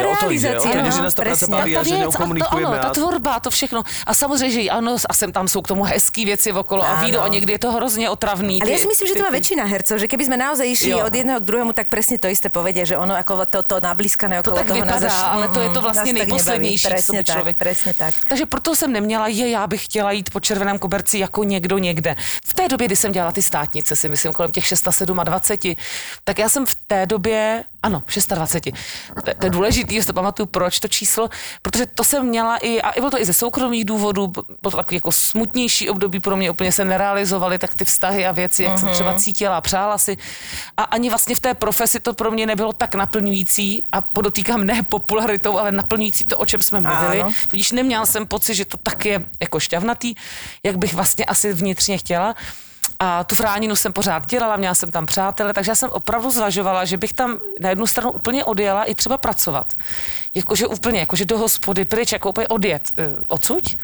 [0.08, 1.54] o to ide, o to ide, no, že nás práca presne.
[1.58, 2.68] baví a ta že věc, neokomunikujeme.
[2.68, 3.80] A to, ano, ta a- tvorba, to všechno.
[4.08, 7.22] A samozřejmě, že ano, a sem tam jsou k tomu hezký věci okolo a vído
[7.24, 8.62] a někdy je to hrozně otravný.
[8.62, 11.06] Ale ty- si myslím, že to má väčšina hercov, že keby sme naozaj išli Jo.
[11.08, 14.42] od jedného k druhému, tak presne to isté povedia, že ono ako to, to nablískané
[14.42, 17.24] To okolo tak toho vypadá, nás ale to je to Mm, vlastně nejposlednější, co by
[17.32, 17.58] Presne tak, člověk...
[17.58, 18.16] presne tak.
[18.28, 22.16] Takže proto jsem neměla je, já bych chtěla jít po červeném koberci jako někdo někde.
[22.46, 25.76] V té době, kdy jsem dělala ty státnice, si myslím, kolem těch 627,
[26.24, 28.04] tak já jsem v té době, ano,
[28.36, 28.78] 26.
[29.16, 31.30] To, to je důležité, že to pamatuju, proč to číslo,
[31.62, 34.96] protože to jsem měla i, a bylo to i ze soukromých důvodů, bylo to takový
[34.96, 38.80] jako smutnější období pro mě, úplně se nerealizovaly tak ty vztahy a věci, jak mm-hmm.
[38.80, 40.18] jsem třeba cítila a přála si.
[40.78, 44.84] A ani vlastně v té profesi to pro mě nebylo tak naplňující a podotýkám ne
[44.84, 47.22] popularitou, ale naplňující to, o čem jsme mluvili.
[47.22, 47.32] Ano.
[47.48, 50.16] Tudíž neměla jsem pocit, že to tak je jako šťavnatý,
[50.64, 52.36] jak bych vlastně asi vnitřně chtěla.
[53.04, 56.86] A tu fráninu jsem pořád dělala, měla jsem tam přátele, takže já jsem opravdu zvažovala,
[56.86, 59.74] že bych tam na jednu stranu úplně odjela i třeba pracovat.
[60.36, 62.92] Jakože úplně, jakože do hospody, pryč, jako úplně odjet.
[62.98, 63.78] Uh, odsuť?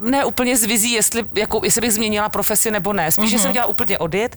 [0.00, 3.12] Ne úplně z vizí, jestli, jako, jestli bych změnila profesi nebo ne.
[3.12, 3.30] Spíš, mm-hmm.
[3.30, 4.36] že jsem chtěla úplně odjet.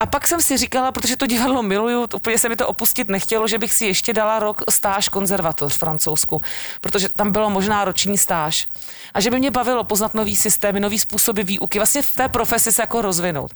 [0.00, 3.46] A pak jsem si říkala, protože to divadlo miluju, úplně se mi to opustit nechtělo,
[3.46, 6.42] že bych si ještě dala rok stáž konzervatoř v Francouzsku,
[6.80, 8.66] protože tam bylo možná roční stáž.
[9.14, 12.72] A že by mě bavilo poznat nový systémy, nový způsoby výuky, vlastně v té profesi
[12.72, 13.52] se jako rozvinout.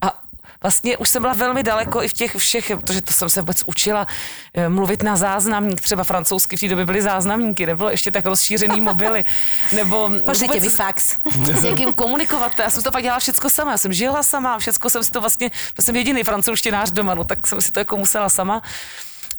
[0.00, 0.21] A
[0.62, 3.62] vlastně už jsem byla velmi daleko i v těch všech, protože to jsem se vůbec
[3.66, 4.06] učila
[4.54, 8.80] eh, mluvit na záznamník, třeba francouzsky v té době byly záznamníky, nebylo ještě tak rozšířený
[8.80, 9.24] mobily,
[9.72, 11.16] nebo Pošlite vůbec mi fax.
[11.54, 12.58] s někým komunikovat.
[12.58, 15.20] Já jsem to pak dělala všecko sama, já jsem žila sama, všecko jsem si to
[15.20, 18.62] vlastně, to jsem jediný francouzštinář doma, no, tak jsem si to jako musela sama.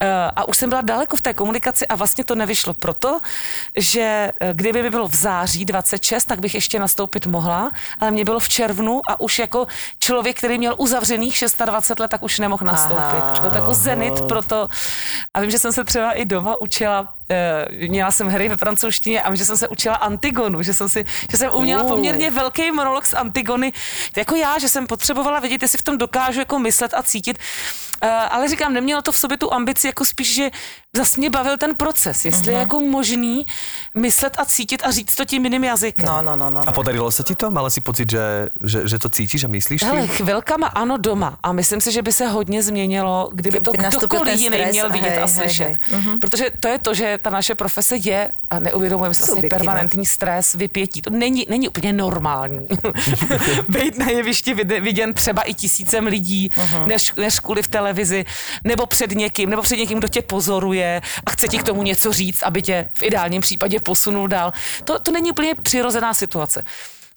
[0.04, 3.20] Eh, A už jsem byla daleko v té komunikaci a vlastně to nevyšlo proto,
[3.78, 8.26] že eh, kdyby mi bylo v září 26, tak bych ještě nastoupit mohla, ale mě
[8.26, 9.68] bylo v červnu a už jako
[10.00, 13.04] člověk, který měl uzavřených 26 let, tak už nemohl nastoupit.
[13.04, 13.40] Aha.
[13.42, 14.70] Byl to jako zenit proto.
[15.34, 19.22] A vím, že jsem se třeba i doma učila eh, měla jsem hry ve francouzštině
[19.22, 21.90] a vím, že jsem se učila Antigonu, že jsem, si, že jsem uměla Uh.
[21.90, 23.74] poměrně velký monolog z Antigony,
[24.18, 27.38] jako já, že jsem potřebovala vědět, jestli v tom dokážu jako myslet a cítit.
[28.04, 30.50] Uh, ale říkám, nemělo to v sobě tu ambici, jako spíš, že
[30.98, 32.52] zase mě bavil ten proces, jestli Mhm.
[32.52, 33.46] je jako možný
[33.98, 36.06] myslet a cítit a říct to tím jiným jazykem.
[36.06, 36.62] No, no, no, no.
[36.68, 37.48] A podarilo sa ti to?
[37.52, 41.52] Mala si pocit, že, že, že to cítíš a myslíš Hele, chvilkama ano doma a
[41.56, 44.90] myslím si, že by se hodně změnilo, kdyby to Kdyby nastupil kdokoliv jiný stres, měl
[44.90, 45.66] vidět hej, a hej, slyšet.
[45.66, 45.78] hej.
[46.00, 46.20] Mhm.
[46.20, 50.54] Protože to je to, že ta naše profese je, a neuvědomujeme si vlastně permanentní stres,
[50.54, 51.02] vypětí.
[51.02, 52.68] To není, není úplně normální.
[53.70, 56.88] Být na jevišti viděn třeba i tisícem lidí, Mhm.
[56.88, 57.93] než, než kvůli v televizi,
[58.64, 62.14] nebo před někým, nebo před někým, kdo tě pozoruje a chce ti k tomu něco
[62.14, 64.54] říct, aby tě v ideálním případě posunul dál.
[64.84, 66.64] To, to není úplně přirozená situace.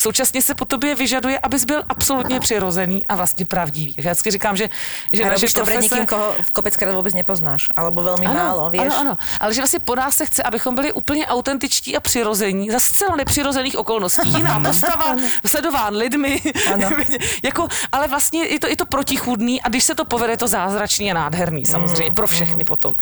[0.06, 3.94] Současně se po tobě vyžaduje, abys byl absolutně přirozený a vlastně pravdivý.
[3.98, 4.68] Já vždycky říkám, že,
[5.12, 5.80] že A naše profese...
[5.80, 7.68] někým, koho v kopeckrát vůbec nepoznáš.
[7.76, 8.80] Alebo velmi málo, víš?
[8.80, 12.70] Ano, ano, ale že vlastně po nás se chce, abychom byli úplně autentičtí a přirození
[12.70, 14.28] za zcela nepřirozených okolností.
[14.28, 15.16] Jiná postava,
[15.46, 16.42] sledován lidmi,
[16.74, 16.90] Ano.
[17.42, 20.48] jako, ale vlastně je to, je to protichůdný a když se to povede, je to
[20.48, 22.94] zázračný a nádherný samozřejmě pro všechny potom.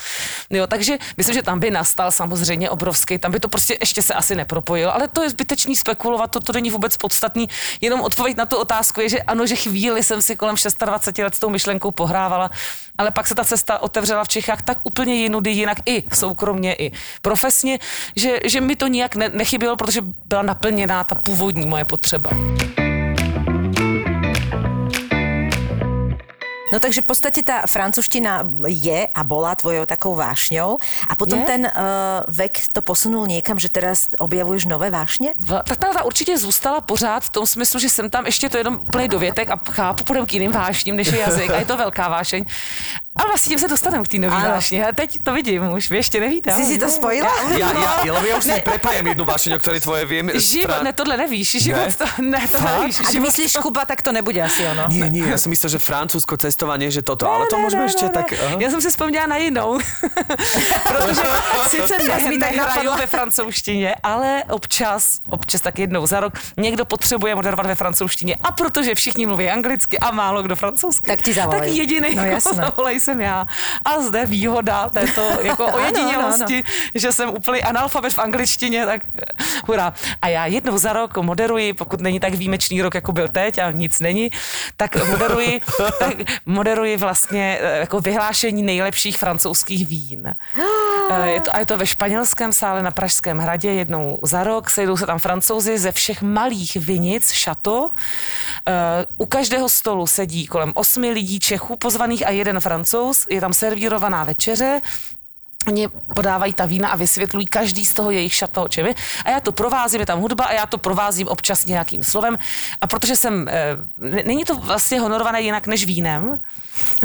[0.50, 4.14] Jo, takže myslím, že tam by nastal samozřejmě obrovský, tam by to prostě ještě se
[4.14, 7.48] asi nepropojilo, ale to je zbytečný spekulovat, to, to není vůbec podstatný,
[7.80, 11.34] jenom odpověď na tu otázku je, že ano, že chvíli jsem si kolem 26 let
[11.34, 12.50] s tou myšlenkou pohrávala,
[12.98, 16.92] ale pak se ta cesta otevřela v Čechách tak úplně jinudy, jinak i soukromně, i
[17.22, 17.78] profesně,
[18.16, 22.30] že, že mi to nijak ne, nechybělo, protože byla naplněná ta původní moje potřeba.
[26.74, 31.46] No takže v podstate tá francúzština je a bola tvojou takou vášňou a potom Je?
[31.46, 35.38] ten uh, vek to posunul niekam, že teraz objavuješ nové vášně?
[35.38, 38.58] V- Tak ta, ta určitě zůstala pořád v tom smyslu, že jsem tam ještě to
[38.58, 41.76] jenom plný dovětek a chápu, půjdeme k jiným vášním, než je jazyk a je to
[41.76, 42.44] velká vášeň.
[43.16, 44.48] A vlastně tím se dostaneme k té nové Ano.
[44.48, 44.84] vášni.
[44.84, 46.50] A teď to vidím, už vy ještě nevíte.
[46.52, 47.28] Jsi si to spojila?
[47.58, 50.26] Ja, ja, ja, lebo ja už si prepájem jednu vášeň, o ktorej tvoje viem.
[50.34, 51.94] Život, ne, tohle nevíš, život, Ne?
[51.94, 52.78] to, ne, to Fakt?
[52.80, 52.96] nevíš.
[53.10, 54.90] Život, myslíš Kuba, tak to nebude asi ono.
[54.90, 58.34] Nie, nie, ja som myslel, že Francúzsko cestovanie, že toto, ale to môžeme ešte tak...
[58.34, 58.58] aha.
[58.58, 59.78] Já jsem si vzpomněla na jinou.
[60.88, 61.22] Protože
[61.68, 67.66] sice ne, nehraju ve francouzštině, ale občas, občas tak jednou za rok, někdo potřebuje moderovat
[67.66, 68.36] ve francouzštině.
[68.42, 71.60] A protože všichni mluví anglicky a málo kdo francouzsky, Tak ti zavolej.
[71.60, 72.22] tak jediný, No,
[73.04, 73.46] jsem já.
[73.84, 76.64] A zde výhoda této jako Ano, ojedinělosti,
[76.94, 79.02] že jsem úplný analfabet v angličtině, tak
[79.66, 79.92] hurá.
[80.22, 83.70] A já jednou za rok moderuji, pokud není tak výjimečný rok, jako byl teď a
[83.70, 84.30] nic není,
[84.76, 85.60] tak moderuji,
[85.98, 86.14] tak
[86.46, 90.34] moderuji vlastně eh, jako vyhlášení nejlepších francouzských vín.
[91.10, 94.70] Eh, Je to, a je to ve španělském sále na Pražském hradě jednou za rok.
[94.70, 97.90] Sejdou se tam francouzi ze všech malých vinic, šato.
[98.68, 98.72] Eh,
[99.16, 102.93] U každého stolu sedí kolem osmi lidí Čechů pozvaných a jeden francouz.
[103.30, 104.80] Je tam servírovaná večeře.
[105.66, 108.94] Oni podávají ta vína a vysvětlují každý z toho jejich šato čem je.
[109.24, 112.36] A já to provázím, je tam hudba a já to provázím občas nějakým slovem.
[112.80, 113.48] A protože jsem,
[114.00, 116.38] n- není to vlastně honorované jinak než vínem,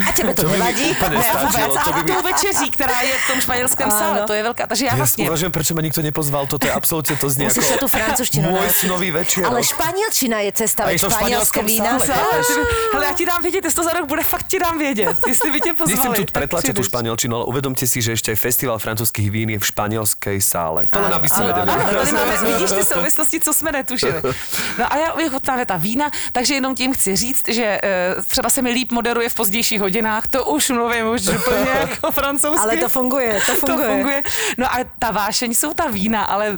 [0.07, 0.95] A tebe to, To nevadí?
[0.95, 2.11] stačilo, vůbec, to by a mi...
[2.11, 4.67] tou večeří, která je v tom španělském sále, to je velká.
[4.67, 5.25] Takže já vlastně...
[5.29, 8.81] uvažujem, prečo ma nikto nepozval, toto je absolútne to sa tú francúzštinu môj naučiť.
[8.81, 9.45] snový večer.
[9.45, 11.91] Ale španielčina je cesta, A veď je to španielskom vína.
[12.93, 15.51] Hele, já ti dám vědět, jestli to za rok bude, fakt ti dám vědět, jestli
[15.51, 16.09] by tě pozvali.
[16.09, 16.85] Nechcem tu tú přijdeš.
[16.85, 20.81] španielčinu, ale uvedomte si, že ešte aj festival francúzských vín je v španielskej sále.
[20.89, 21.69] To len aby ste vedeli.
[21.69, 24.21] Ano, tady máme, vidíš ty souvislosti, co jsme netušili.
[24.79, 28.61] No a já vychutnáme ta vína, takže jenom tím chci říct, že eh, třeba se
[28.61, 32.61] mi líp moderuje v pozdějších hodinách, to už mluvím už úplně jako francouzsky.
[32.65, 33.87] Ale to funguje, to funguje.
[33.87, 34.19] To funguje.
[34.57, 36.57] No a ta vášeň jsou ta vína, ale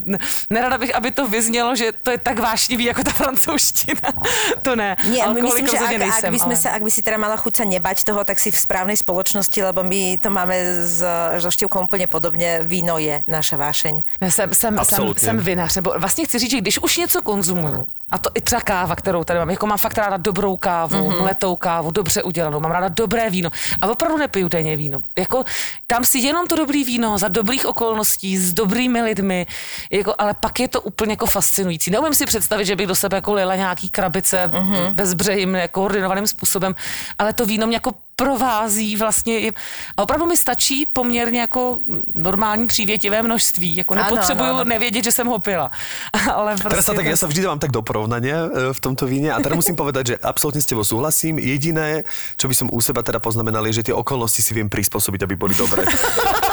[0.50, 4.10] nerada bych, aby to vyznělo, že to je tak vášnivý jako ta francouzština.
[4.62, 4.96] To ne.
[5.10, 7.18] Nie, my myslím, že ak, ak, nejsem, by sme ale- sa, ak by si teda
[7.18, 10.54] mala chuť sa nebať toho, tak si v správnej spoločnosti, lebo my to máme
[10.86, 11.02] s,
[11.42, 12.64] so Števkou úplne podobne.
[12.64, 14.02] Víno je naša vášeň.
[14.22, 17.88] Ne, Jsem, jsem, jsem, jsem vinař, nebo vlastně chci říct, že když už něco konzumuju,
[18.12, 19.50] A to i třeba káva, kterou tady mám.
[19.50, 21.10] Jako mám fakt ráda dobrou kávu, Mhm.
[21.10, 21.22] mm-hmm.
[21.22, 22.60] mletou kávu, dobře udělanou.
[22.60, 23.50] Mám ráda dobré víno.
[23.82, 25.02] A opravdu nepiju denně víno.
[25.20, 25.44] Jako
[25.88, 29.46] tam si jenom to dobrý víno za dobrých okolností, s dobrými lidmi.
[29.92, 31.92] Jako, ale pak je to úplně jako fascinující.
[31.92, 34.74] Neumím si představit, že bych do sebe jako lila nějaký krabice Mhm.
[34.74, 34.92] mm-hmm.
[34.94, 36.76] bezbřehým, jako koordinovaným způsobem.
[37.20, 39.52] Ale to víno mě jako provází vlastně i-
[39.98, 41.80] a opravdu mi stačí poměrně jako
[42.16, 43.76] normální přívětivé množství.
[43.76, 44.70] Jako Ano, nepotřebuju ano, ano.
[44.70, 45.72] nevědět, že jsem ho pila.
[46.34, 48.80] Ale prostě Teraz sa tak, to- ja sa vždy dávam tak do porovnania e, v
[48.82, 51.38] tomto víne a teda musím povedať, že absolútne s tebou súhlasím.
[51.38, 52.02] Jediné,
[52.34, 55.38] čo by som u seba teda poznamenal, je, že tie okolnosti si viem prispôsobiť, aby
[55.38, 55.86] boli dobré.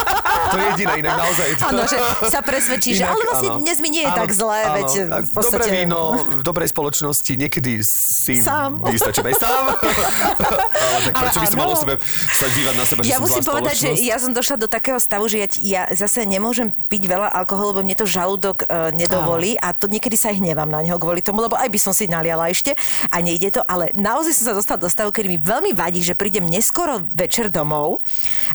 [0.58, 1.46] to je jediné, inak naozaj.
[1.54, 1.62] To...
[1.70, 3.62] Áno, že sa presvedčí, že ale vlastne áno.
[3.62, 4.74] dnes mi nie je Áno, tak zlé, áno.
[4.74, 4.90] veď
[5.22, 5.62] v podstate...
[5.62, 8.82] Dobré víno, v dobrej spoločnosti, niekedy si Sám.
[8.90, 9.64] vystačím aj sám.
[10.88, 11.82] ale tak prečo by som mal o áno.
[11.82, 11.94] sebe
[12.34, 15.24] stať dívať na seba, že Ja musím povedať, že ja som došla do takého stavu,
[15.30, 19.54] že ja, ti- ja zase nemôžem piť veľa alkoholu, lebo mne to žalúdok uh, nedovolí
[19.60, 22.08] a to niekedy sa aj hnevám na neho kvôli tomu, lebo aj by som si
[22.08, 22.72] naliala ešte
[23.12, 26.16] a nejde to, ale naozaj som sa dostala do stavu, kedy mi veľmi vadí, že
[26.16, 28.00] prídem neskoro večer domov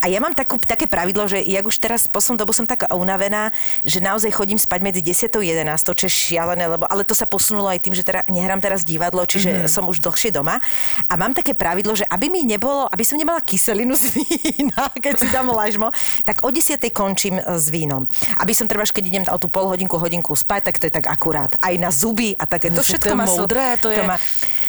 [0.01, 3.49] a ja mám takú, také pravidlo, že jak už teraz poslednú dobu som taká unavená,
[3.83, 7.25] že naozaj chodím spať medzi 10 a 11, čo je šialené, lebo, ale to sa
[7.25, 9.71] posunulo aj tým, že teda nehrám teraz divadlo, čiže mm-hmm.
[9.71, 10.59] som už dlhšie doma
[11.07, 15.13] a mám také pravidlo, že aby mi nebolo, aby som nemala kyselinu z vína, keď
[15.19, 15.89] si dám lažmo,
[16.27, 18.05] tak o 10 končím e, s vínom.
[18.37, 21.05] Aby som treba, keď idem o tú pol hodinku, hodinku spať, tak to je tak
[21.09, 21.57] akurát.
[21.59, 22.69] Aj na zuby a také.
[22.69, 23.25] To všetko to je má...
[23.25, 24.01] moudré, to je.
[24.03, 24.17] Má...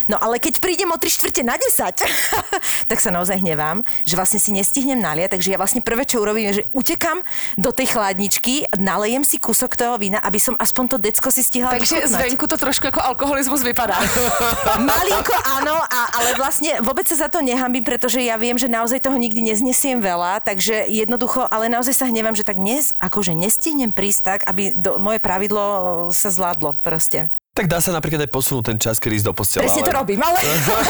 [0.05, 2.05] No ale keď prídem o 3 štvrte na 10,
[2.89, 6.49] tak sa naozaj hnevám, že vlastne si nestihnem naliať, takže ja vlastne prvé, čo urobím,
[6.51, 7.21] je, že utekam
[7.57, 11.73] do tej chladničky, nalejem si kúsok toho vína, aby som aspoň to decko si stihla
[11.73, 12.19] Takže vychutnať.
[12.21, 13.97] zvenku to trošku jako alkoholismus vypadá.
[14.89, 19.01] Malinko áno, a, ale vlastne vôbec sa za to nehambím, pretože ja viem, že naozaj
[19.01, 23.93] toho nikdy neznesiem veľa, takže jednoducho, ale naozaj sa hnevám, že tak dnes akože nestihnem
[23.93, 27.29] prísť tak, aby do, moje pravidlo sa zvládlo proste.
[27.55, 29.63] Tak dá sa napríklad aj posunúť ten čas, kedy ísť do postele.
[29.63, 30.03] Presne to ale...
[30.03, 30.43] robím, ale...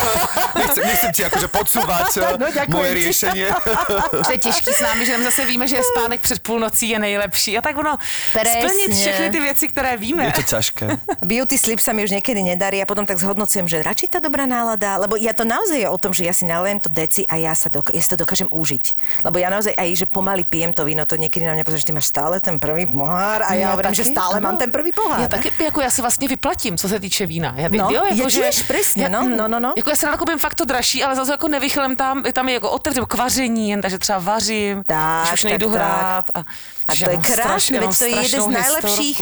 [0.66, 2.10] Nechcem, nechcem ti akože podsúvať
[2.42, 3.54] No, no, moje riešenie.
[4.26, 7.58] To je těžký s námi, že zase víme, že spánek před půlnocí je nejlepší.
[7.58, 8.02] A tak ono,
[8.34, 8.66] Presne.
[8.66, 10.26] splnit všechny ty věci, které víme.
[10.26, 10.86] Je to ťažké.
[11.22, 14.50] Beauty sleep sa mi už niekedy nedarí a potom tak zhodnocujem, že radšej tá dobrá
[14.50, 17.38] nálada, lebo ja to naozaj je o tom, že ja si nalejem to deci a
[17.38, 18.84] ja, sa dok- ja si to dokážem užiť.
[19.22, 21.88] Lebo ja naozaj aj, že pomaly pijem to víno, to niekedy na mňa pozrie, že
[21.90, 25.22] ty máš stále ten prvý pohár a ja, hovorím, že stále mám ten prvý pohár.
[25.22, 27.54] Já taky, jako já se vlastně vyplatím, co se týče vína.
[27.58, 29.74] Já, No, jo, jako, je že, tiež, presne, no, no, no, no.
[29.78, 32.70] Jako já se nakupím fakt to dražší, ale zase jako nevychlem tam, tam je jako
[32.72, 35.76] otevřím k vaření, jen, takže třeba vařím, Tak, když už tak, nejdu tak.
[35.76, 36.26] hrát.
[36.36, 36.40] A,
[36.88, 39.22] A že to je strašně- veď to je jeden z najlepších-.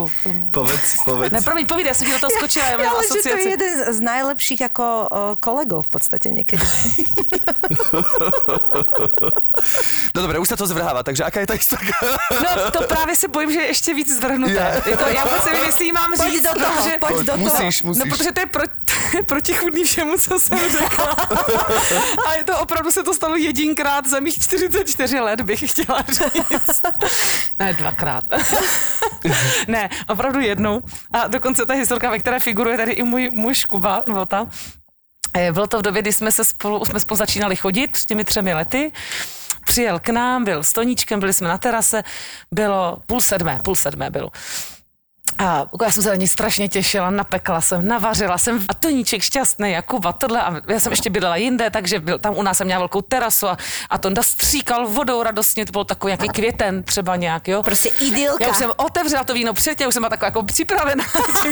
[0.52, 1.32] Povedz, povedz.
[1.32, 3.38] Ne, promiň, povídej, já jsem ti do toho skočila, já Ja, mám ale že to
[3.38, 6.64] je jeden z najlepších ako o, kolegov v podstate niekedy.
[10.14, 11.94] No dobre, už sa to zvrháva, takže aká je tá historka?
[12.36, 14.82] No, to právě se bojím, že je ještě víc zvrhnuté.
[14.86, 14.92] Je.
[14.92, 16.44] Jako, já vůbec nevím, jestli jí mám Pojď říct.
[16.44, 17.38] do toho, protože- pojď do toho.
[17.38, 18.04] Musíš, musíš.
[18.04, 18.83] No, protože to je, pro, to je
[19.26, 21.16] protichudný všemu, co jsem řekla.
[22.28, 26.82] A je to opravdu se to stalo jedinkrát za mých 44 let, bych chtěla říct.
[27.60, 28.24] Ne, dvakrát.
[29.68, 30.82] ne, opravdu jednou.
[31.14, 34.48] A dokonce ta historka, ve které figuruje tady i můj muž Kuba, nebo ta,
[35.38, 38.26] Eh, Bylo to v době, kdy jsme se spolu, jsme spolu začínali chodit s těmi
[38.26, 38.92] třemi lety.
[39.66, 42.04] Přijel k nám, byl s Toníčkem, byli jsme na terase,
[42.52, 44.30] bylo půl sedmé, půl sedmé bylo.
[45.38, 49.72] A já jsem se na ní strašně těšila, napekla jsem, navařila jsem a Toníček šťastný,
[49.72, 50.42] Jakub a tohle.
[50.42, 53.48] A já jsem ještě bydlela jinde, takže byl, tam u nás jsem měla velkou terasu
[53.48, 53.58] a,
[53.90, 57.64] a Tonda stříkal vodou radostně, to byl takový nějaký květen třeba nějak, jo.
[57.64, 58.44] Prostě idylka.
[58.44, 61.04] Já už jsem otevřela to víno předtím, už jsem byla taková jako připravená,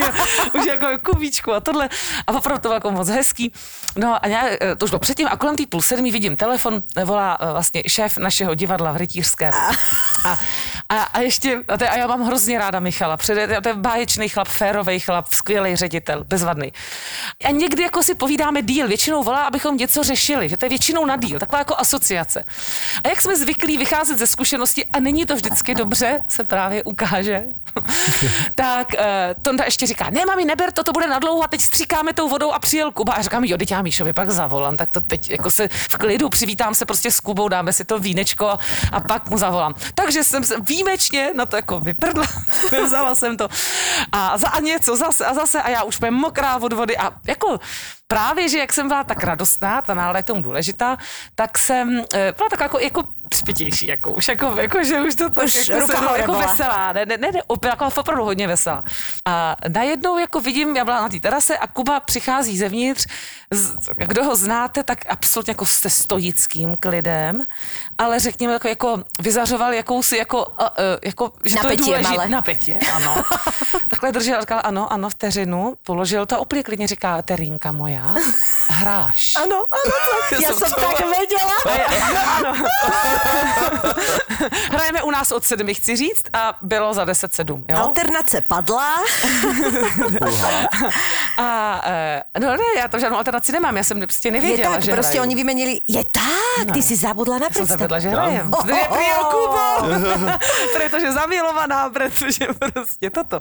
[0.54, 1.90] už jako kubíčku a tohle.
[2.28, 3.54] A opravdu to bylo jako moc hezký.
[3.96, 4.44] No a já,
[4.78, 8.18] to už bylo předtím a kolem té půl sedmí vidím telefon, volá eh, vlastně šéf
[8.18, 9.52] našeho divadla v Rytířském.
[10.26, 10.38] A,
[10.90, 14.30] a, a ještě, a, to, a já mám hrozně ráda Michala, přede, to je báječný
[14.30, 16.74] chlap, férový chlap, skvělý ředitel, bezvadný.
[17.44, 21.06] A někdy jako si povídáme díl, většinou volá, abychom něco řešili, že to je většinou
[21.06, 22.44] na díl, taková jako asociace.
[23.04, 27.44] A jak jsme zvyklí vycházet ze zkušenosti a není to vždycky dobře, se právě ukáže,
[28.56, 29.04] tak uh,
[29.42, 32.52] Tonda ještě říká, ne mami, neber to, to bude nadlouho a teď stříkáme tou vodou
[32.52, 33.14] a přijel Kuba.
[33.14, 36.30] A říkám, jo, teď já Míšovi pak zavolám, tak to teď jako se v klidu
[36.30, 38.60] přivítám se prostě s Kubou, dáme si to vínečko a,
[38.92, 39.74] a pak mu zavolám.
[39.96, 42.28] Takže jsem se výjimečně na to jako vyprdla,
[42.86, 43.48] vzala jsem to
[44.12, 47.12] a, za, a něco zase a zase a já už jsem mokrá od vody a
[47.28, 47.60] jako
[48.12, 50.98] právě, že jak jsem byla tak radostná, ta nálada je k tomu důležitá,
[51.36, 55.30] tak jsem eh, byla tak jako, jako zpětější, jako už jako, jako, že už to
[55.30, 58.24] tak Už jako, ruka se, hore jako veselá, ne, ne, ne, ne opět, jako opravdu
[58.24, 58.84] hodně veselá.
[59.26, 63.08] A najednou jako vidím, já byla na té terase a Kuba přichází zevnitř,
[63.52, 67.46] z, kdo ho znáte, tak absolutně jako se stoickým klidem,
[67.98, 70.68] ale řekněme jako, jako vyzařoval jakousi jako, uh, uh,
[71.06, 72.28] jako že to je důležité.
[72.28, 73.24] Napětě, ano.
[73.88, 78.01] Takhle držel a říkal, ano, ano, vteřinu, položil to a úplně klidně říká, Terínka moja,
[78.70, 79.34] hráš.
[79.44, 79.66] Ano, ano,
[80.30, 81.58] to, Já som to- tak vedela.
[84.72, 87.78] Hrajeme u nás od sedmi, chci říct, a bylo za 10-7, jo?
[87.78, 88.98] Alternace padla.
[91.38, 94.82] A, eh, no ne, já tam žádnou alternaci nemám, já jsem prostě Je nevěděla, tak,
[94.84, 95.22] že prostě hraju.
[95.22, 95.82] oni vymenili.
[95.88, 96.24] Je tak,
[96.74, 97.78] ty si zabudla na Já jsem predstavu.
[97.80, 98.52] zavedla, že hrajem.
[98.52, 98.58] No.
[98.76, 99.88] Je Kubo,
[100.74, 103.40] protože zamilovaná, protože prostě toto.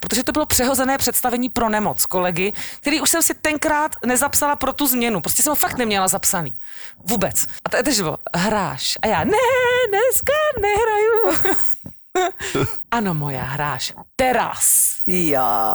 [0.00, 4.72] Protože to bylo přehozené představení pro nemoc kolegy, který už jsem si tenkrát nezapsala pro
[4.72, 5.20] tu změnu.
[5.20, 6.52] Prostě jsem ho fakt neměla zapsaný.
[7.04, 7.46] Vůbec.
[7.64, 8.98] A to, takže bylo, hráš.
[9.02, 9.32] A já, ne,
[9.88, 11.56] dneska nehraju.
[12.90, 13.92] ano, moja, hráš.
[14.16, 14.91] Teraz.
[15.06, 15.74] Jaj.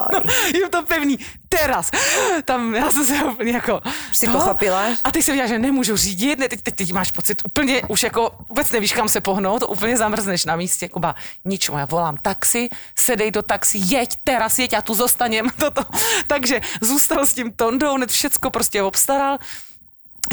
[0.54, 1.20] Je to pevný.
[1.50, 1.92] Teraz.
[2.46, 3.82] Tam já jsem se úplně jako...
[4.12, 4.32] Si to?
[4.32, 4.86] pochopila?
[5.04, 8.04] A ty si viděla, že nemůžu řídit, ne, teď, teď, teď, máš pocit úplně, už
[8.04, 11.15] jako vůbec nevíš, kam se pohnout, úplně zamrzneš na místě, Kuba,
[11.46, 15.82] nič, já volám taxi, sedej do taxi, jeď teraz, jeď, já tu zostanem, toto.
[16.28, 19.38] Takže zůstal s tím Tondou, hned všecko prostě obstaral.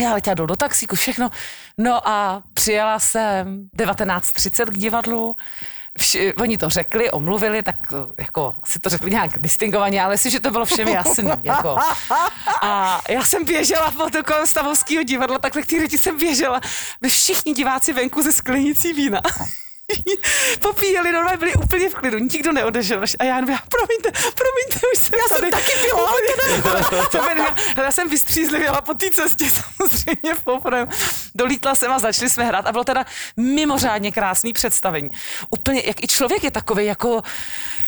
[0.00, 1.30] Já letěla dolů do taxíku, všechno.
[1.78, 5.36] No a přijela jsem 19.30 k divadlu,
[5.98, 10.30] Vši, oni to řekli, omluvili, tak to, jako si to řekli nějak distingovaně, ale si,
[10.30, 11.30] že to bylo všem jasný.
[11.42, 11.76] Jako.
[12.62, 16.60] A já jsem běžela po to kolem Stavovského divadla, takhle k té jsem běžela.
[17.08, 19.20] Všichni diváci venku ze sklenicí vína.
[20.60, 23.02] Popíjeli, normálně byli úplně v klidu, nikdo neodešel.
[23.18, 25.50] A já já, promiňte, promiňte, už jsem já tady.
[25.50, 26.12] taky pila.
[27.76, 30.86] já, já jsem vystřízlivěla po té cestě samozřejmě poprvé.
[31.34, 33.04] Dolítla jsem a začali jsme hrát a bylo teda
[33.36, 35.10] mimořádně krásný představení.
[35.50, 37.22] Úplně, jak i člověk je takový jako,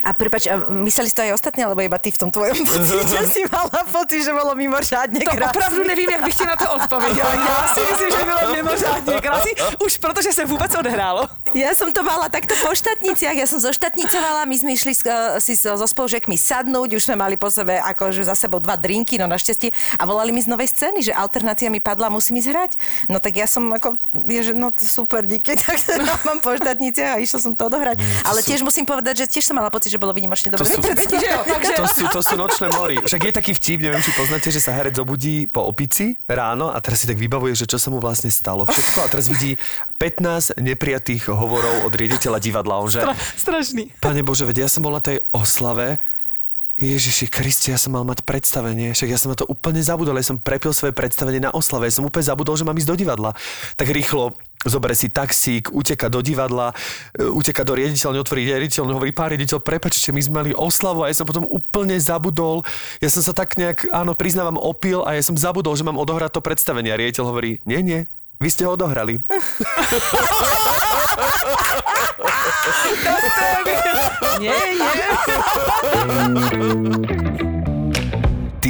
[0.06, 3.42] A prepač, a mysleli ste aj ostatní, alebo iba ty v tom tvojom pocite si
[3.50, 5.50] mala pocit, že bolo mimořádne to krásne?
[5.50, 7.32] opravdu nevím, jak bych ti na to odpověděla.
[7.34, 11.26] Já si myslím, že bylo mimořádně krásný, už protože se vůbec odehrálo.
[11.58, 15.54] Ja som to mala takto po štátniciach, ja som zoštátnicovala, my sme išli uh, si
[15.54, 19.30] so, so spolužekmi sadnúť, už sme mali po sebe akože za sebou dva drinky, no
[19.30, 22.72] našťastie, a volali mi z novej scény, že alternácia mi padla, musím ísť hrať.
[23.06, 25.94] No tak ja som ako, je, že no to super, díky, tak sa
[26.26, 28.02] mám po štátniciach a išla som to odohrať.
[28.26, 31.38] Ale tiež musím povedať, že tiež som mala pocit, že bolo vynimočne To že jo,
[31.54, 31.74] takže...
[31.78, 32.98] to, sú, to sú nočné mori.
[32.98, 36.82] Však je taký vtip, neviem, či poznáte, že sa herec zobudí po opici ráno a
[36.82, 39.54] teraz si tak vybavuje, že čo sa mu vlastne stalo všetko a teraz vidí
[40.02, 42.80] 15 neprijatých hovorov od riaditeľa divadla.
[42.80, 43.92] On že, Stra, strašný.
[44.00, 46.00] Pane Bože, veď ja som bol na tej oslave,
[46.76, 50.28] Ježiši Kriste, ja som mal mať predstavenie, však ja som na to úplne zabudol, ja
[50.28, 53.32] som prepil svoje predstavenie na oslave, ja som úplne zabudol, že mám ísť do divadla.
[53.80, 54.36] Tak rýchlo
[54.68, 56.76] zobere si taxík, uteka do divadla,
[57.16, 61.08] e, uteka do riaditeľne, otvorí riaditeľ, hovorí, pán riaditeľ, prepačte, my sme mali oslavu a
[61.08, 62.60] ja som potom úplne zabudol,
[63.00, 66.36] ja som sa tak nejak, áno, priznávam, opil a ja som zabudol, že mám odohrať
[66.36, 68.00] to predstavenie a riaditeľ hovorí, nie, nie,
[68.40, 69.20] vy ste ho odohrali.
[74.40, 74.90] Nie, nie.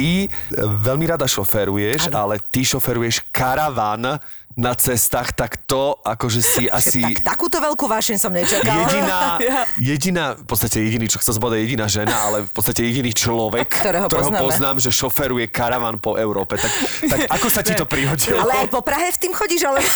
[0.07, 0.27] Ty e,
[0.63, 4.23] veľmi rada šoferuješ, ale ty šoferuješ karavan
[4.57, 7.05] na cestách, tak to akože si asi...
[7.05, 8.89] Tak, takúto veľkú vášeň som nečakala.
[8.89, 9.19] jediná,
[9.93, 13.69] jediná, v podstate jediný, čo chcel som povedať, jediná žena, ale v podstate jediný človek,
[13.69, 14.41] Ktorého poznáme.
[14.41, 16.57] poznám, že šoferuje karavan po Európe.
[16.57, 16.73] Tak,
[17.05, 18.41] tak ako sa ti to prihodilo?
[18.41, 19.79] Ale aj po Prahe v tým chodíš, ale...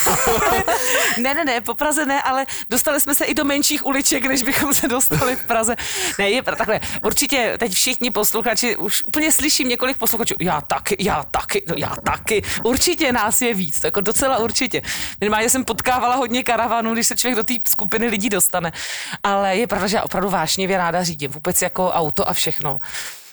[1.18, 4.44] Ne, ne, ne, po Praze ne, ale dostali jsme se i do menších uliček, než
[4.44, 5.76] bychom se dostali v Praze.
[6.20, 11.24] Ne, je takhle, určitě teď všichni posluchači, už úplně slyším několik posluchačů, já taky, já
[11.24, 14.82] taky, no já taky, určitě nás je víc, jako docela určitě.
[15.22, 18.72] Minimálně jsem potkávala hodně karavanů, když se člověk do té skupiny lidí dostane,
[19.24, 22.80] ale je pravda, že já opravdu vášnivě ráda řídím, vůbec jako auto a všechno.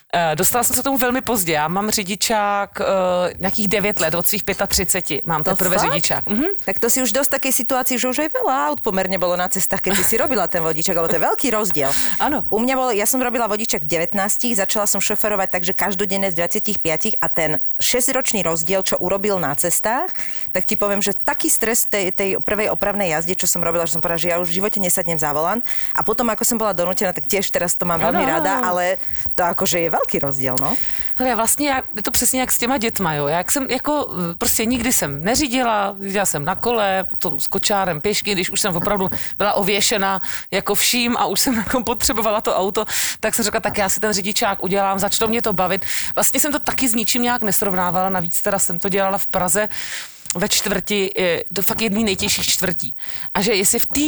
[0.09, 1.53] Eh, Dostala jsem se k tomu velmi pozdě.
[1.53, 2.87] Já mám řidičák uh,
[3.41, 5.27] nějakých 9 let, od svých 35.
[5.27, 5.85] Mám To teprve fakt?
[5.85, 6.27] řidičák.
[6.27, 6.45] Mhm.
[6.65, 9.53] Tak to si už dosť takej situácii, že už aj veľa aut pomerne bolo na
[9.53, 11.93] cestách, keď ty si robila ten vodičak, lebo to je veľký rozdiel.
[12.25, 12.41] Áno.
[12.49, 14.17] U mňa bol, ja som robila vodičak v 19,
[14.57, 20.09] začala som šoferovať takže každodenne z 25 a ten 6-ročný rozdiel, čo urobil na cestách,
[20.57, 23.93] tak ti poviem, že taký stres tej, tej prvej opravnej jazde, čo som robila, že
[23.93, 25.61] som povedala, že ja už v živote nesadnem za volant
[25.93, 28.33] a potom, ako som bola donútená, tak tiež teraz to mám veľmi Áno.
[28.41, 28.97] rada, ale
[29.37, 30.77] to akože je velký rozdíl, no.
[31.15, 33.27] Hele, vlastně já, je to přesně jak s těma dětma, jo.
[33.27, 38.01] Já jak jsem jako, prostě nikdy jsem neřídila, jezdila jsem na kole, potom s kočárem
[38.01, 40.21] pěšky, když už jsem opravdu byla ověšena
[40.51, 42.85] jako vším a už jsem jako potřebovala to auto,
[43.21, 45.85] tak jsem řekla, tak já si ten řidičák udělám, začalo mě to bavit.
[46.15, 49.69] Vlastně jsem to taky s ničím nějak nesrovnávala, navíc teda jsem to dělala v Praze,
[50.37, 52.97] ve čtvrti, je to fakt jedný nejtěžších čtvrtí.
[53.35, 54.07] A že jestli v té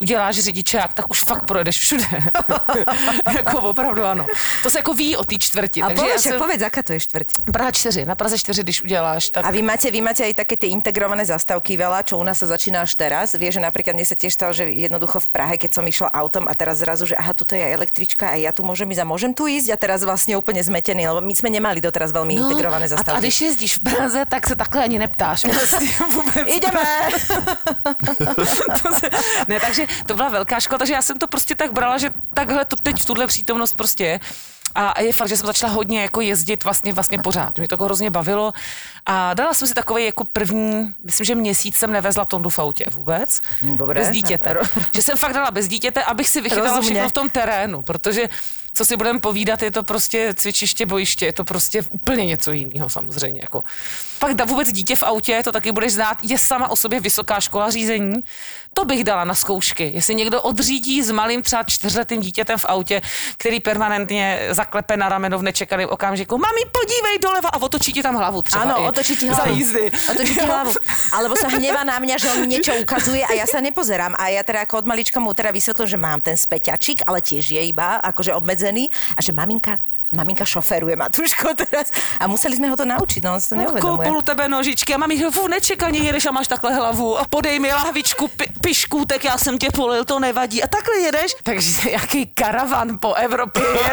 [0.00, 2.06] uděláš řidičák, tak už fakt projedeš všude.
[3.36, 4.26] jako opravdu ano.
[4.62, 5.82] To se jako ví o té čtvrti.
[5.82, 6.40] A takže já však jsem...
[6.40, 7.26] povedz, aká to je štvrť?
[7.52, 9.44] Praha 4, na Praze 4, když uděláš, tak...
[9.44, 12.46] A vy máte, vy máte aj také tie integrované zastavky veľa, čo u nás sa
[12.46, 13.34] začína až teraz.
[13.34, 16.46] Vie, že napríklad mne sa tiež stalo, že jednoducho v Prahe, keď som išla autom
[16.46, 19.32] a teraz zrazu, že aha, tuto je električka a ja tu môžem ísť a môžem
[19.34, 22.96] tu ísť a teraz vlastne úplne zmetený, lebo my sme nemali doteraz veľmi integrované No,
[22.96, 25.44] a, a když jezdíš v Praze, tak se takhle ani neptáš.
[25.56, 26.44] Vlastně vůbec.
[26.46, 27.08] Ideme!
[28.82, 29.10] to se,
[29.48, 32.64] ne, takže to byla velká škola, takže já jsem to prostě tak brala, že takhle
[32.64, 34.20] to teď v tuhle přítomnost prostě je.
[34.74, 37.58] A je fakt, že jsem začala hodně jako jezdit vlastně, vlastně pořád.
[37.58, 38.52] Mě to jako hrozně bavilo.
[39.06, 42.84] A dala jsem si takový jako první, myslím, že měsíc jsem nevezla tondu v autě
[42.90, 43.40] vůbec.
[43.62, 44.00] Dobré.
[44.00, 44.56] Bez dítěte.
[44.94, 46.90] že jsem fakt dala bez dítěte, abych si vychytala Rozumně.
[46.90, 48.28] všechno v tom terénu, protože
[48.76, 52.88] co si budeme povídat, je to prostě cvičiště, bojiště, je to prostě úplně něco jiného
[52.88, 53.40] samozřejmě.
[53.40, 53.64] Jako.
[54.18, 57.40] Pak da vůbec dítě v autě, to taky budeš znát, je sama o sobě vysoká
[57.40, 58.12] škola řízení.
[58.76, 59.90] To bych dala na zkoušky.
[59.94, 63.00] Jestli někdo odřídí s malým třeba čtyřletým dítětem v autě,
[63.40, 66.38] který permanentně zaklepe na rameno v nečekaném okamžiku.
[66.38, 68.62] Mami, podívej doleva a otočí ti tam hlavu třeba.
[68.62, 69.56] Áno, i otočí ti Za hlavu.
[69.56, 69.90] jízdy.
[70.12, 70.76] Otočí ti hlavu.
[71.16, 74.12] Alebo sa hnevá na mňa, že on mi niečo ukazuje a ja sa nepozerám.
[74.20, 77.56] A ja teda ako od malička mu teda vysvetlím, že mám ten späťačik, ale tiež
[77.56, 79.80] je iba akože obmedzený a že maminka
[80.16, 83.84] Maminka šoferuje Matuško teraz a museli sme ho to naučiť, no on si to neuvedomuje.
[83.84, 87.72] Koupolu tebe nožičky a mami, fu, nečekaně jedeš a máš takhle hlavu a podej mi
[87.72, 90.62] lahvičku pi, pišku, tak já jsem tě polil, to nevadí.
[90.62, 91.36] A takhle jedeš.
[91.42, 93.90] Takže jaký karavan po Evropě je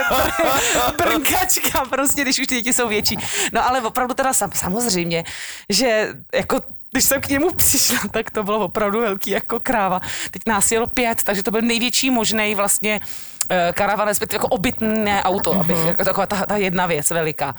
[0.97, 3.17] brnkačka prostě, když už ty děti jsou větší.
[3.51, 5.23] No ale opravdu teda sam, samozřejmě,
[5.69, 6.61] že jako
[6.93, 10.01] když jsem k němu přišla, tak to bylo opravdu velký jako kráva.
[10.31, 13.01] Teď nás jelo pět, takže to byl největší možný vlastně
[13.49, 17.55] eh, karavan, respektive jako obytné auto, abych, jako taková ta, ta jedna věc veliká.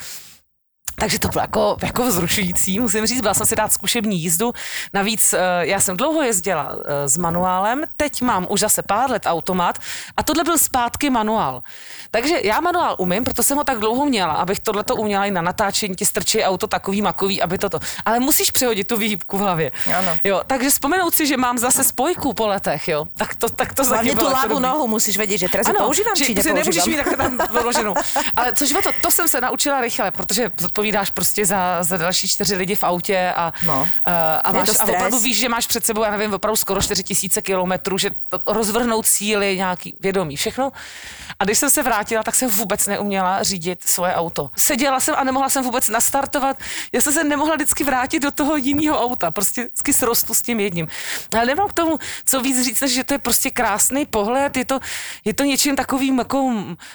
[0.94, 4.52] Takže to bylo jako, jako vzrušující, musím říct, byla jsem si dát zkušební jízdu.
[4.92, 9.22] Navíc eh, já jsem dlouho jezdila eh, s manuálem, teď mám už zase pár let
[9.26, 9.78] automat
[10.16, 11.62] a tohle byl zpátky manuál.
[12.10, 15.30] Takže já manuál umím, proto jsem ho tak dlouho měla, abych tohle to uměla i
[15.30, 17.78] na natáčení, ti strčí auto takový makový, aby toto.
[18.04, 19.72] Ale musíš přehodit tu výhybku v hlavě.
[19.98, 20.18] Ano.
[20.24, 23.82] Jo, takže vzpomenout si, že mám zase spojku po letech, jo, tak to, tak to
[23.82, 24.66] jako ľavú dobrý.
[24.66, 27.94] nohu musíš vedieť, že teraz ju používam, že či si nemůžeš mít takhle tam vyloženou.
[28.38, 30.50] Ale což to, to jsem se naučila rychle, protože
[30.84, 33.88] zodpovídáš prostě za, za další čtyři lidi v autě a, No.
[34.04, 37.02] a, Je máš, a opravdu víš, že máš před sebou, já nevím, opravdu skoro 4
[37.02, 40.72] tisíce kilometrů, že to, rozvrhnout cíly, nějaký vědomí, všechno.
[41.38, 44.50] A když jsem se vrátila, tak jsem vůbec neuměla řídit svoje auto.
[44.58, 46.56] Seděla jsem a nemohla jsem vůbec nastartovat.
[46.92, 49.30] Já jsem se nemohla vždycky vrátit do toho jiného auta.
[49.30, 50.88] Prostě vždycky srostu s tím jedním.
[51.32, 54.56] Ale nemám k tomu, co víc říct, než že to je prostě krásný pohled.
[54.56, 54.80] Je to,
[55.24, 56.52] je to něčím takovým jako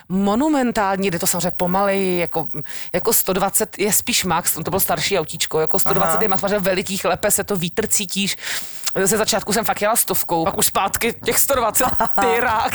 [0.09, 1.11] monumentální.
[1.11, 2.49] Jde to samozřejmě pomaleji, jako,
[2.93, 6.19] jako 120 je spíš max, to bylo starší autíčko, jako 120 Aha.
[6.21, 8.37] je max, protože veliký chlepe se to vítr cítíš.
[8.95, 11.85] Ze začátku jsem fakt jela stovkou, pak už zpátky těch 120,
[12.19, 12.73] ty rák.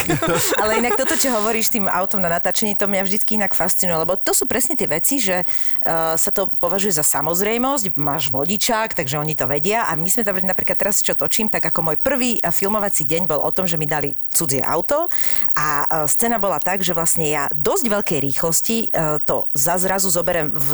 [0.62, 4.14] Ale inak toto, čo hovoríš tým autom na natáčení, to mňa vždycky inak fascinuje, lebo
[4.14, 9.18] to sú presne tie veci, že uh, sa to považuje za samozrejmosť, máš vodičák, takže
[9.18, 12.38] oni to vedia a my sme tam napríklad teraz, čo točím, tak ako môj prvý
[12.38, 15.10] eh, filmovací deň bol o tom, že mi dali cudzie auto
[15.58, 20.54] a uh, scéna bola tak, že vlastne ja dosť veľkej rýchlosti uh, to zazrazu zoberem
[20.54, 20.70] v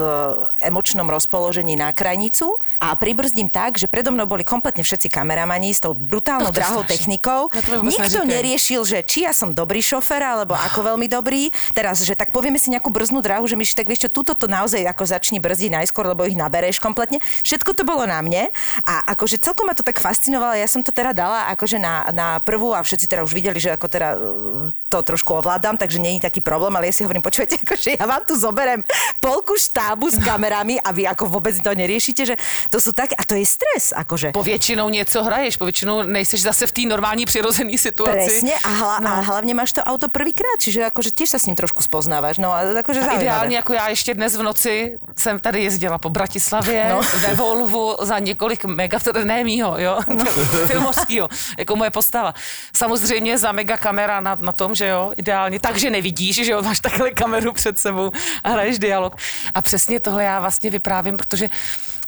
[0.61, 5.79] emočnom rozpoložení na krajnicu a pribrzdím tak, že predo mnou boli kompletne všetci kameramani s
[5.79, 7.47] tou brutálnou No drahou technikou.
[7.87, 11.55] Nikto neriešil, že či ja som dobrý šofer, alebo ako veľmi dobrý.
[11.71, 14.51] Teraz, že tak povieme si nejakú brznú dráhu, že myš, tak vieš čo, túto to
[14.51, 17.23] naozaj ako začni brzdiť najskôr, lebo ich nabereš kompletne.
[17.47, 18.51] Všetko to bolo na mne
[18.83, 20.59] a akože celkom ma to tak fascinovalo.
[20.59, 23.71] Ja som to teda dala akože na, na prvú a všetci teda už videli, že
[23.71, 27.55] ako teda uh, to trošku ovládam, takže není taký problém, ale ja si hovorím, počujete,
[27.65, 28.83] akože ja vám tu zoberem
[29.23, 32.35] polku štábu s kamerami a vy ako vôbec to neriešite, že
[32.75, 34.35] to sú tak, a to je stres, akože.
[34.35, 38.13] Povětšinou něco hraješ, povětšinou nejseš zase v té normální přirozené situaci.
[38.31, 39.09] Presne a, hla, no.
[39.11, 42.39] a hlavne máš to auto prvýkrát, čiže akože tiež sa s ním trošku spoznávaš.
[42.39, 46.11] No a akože A ideálně jako já ještě dnes v noci jsem tady jezdila po
[46.11, 47.01] Bratislavě No.
[47.21, 50.25] ve Volvu za několik mega, ne mýho, jo, no.
[50.67, 52.35] filmovskýho, jako moje postava.
[52.77, 56.81] Samozřejmě za mega kamera na, na tom, že jo, ideálně, takže nevidíš, že jo, máš
[56.81, 58.11] takhle kameru před sebou
[58.45, 59.17] a hraješ dialog.
[59.55, 61.49] A přesně tohle já vlastně vyprávím, protože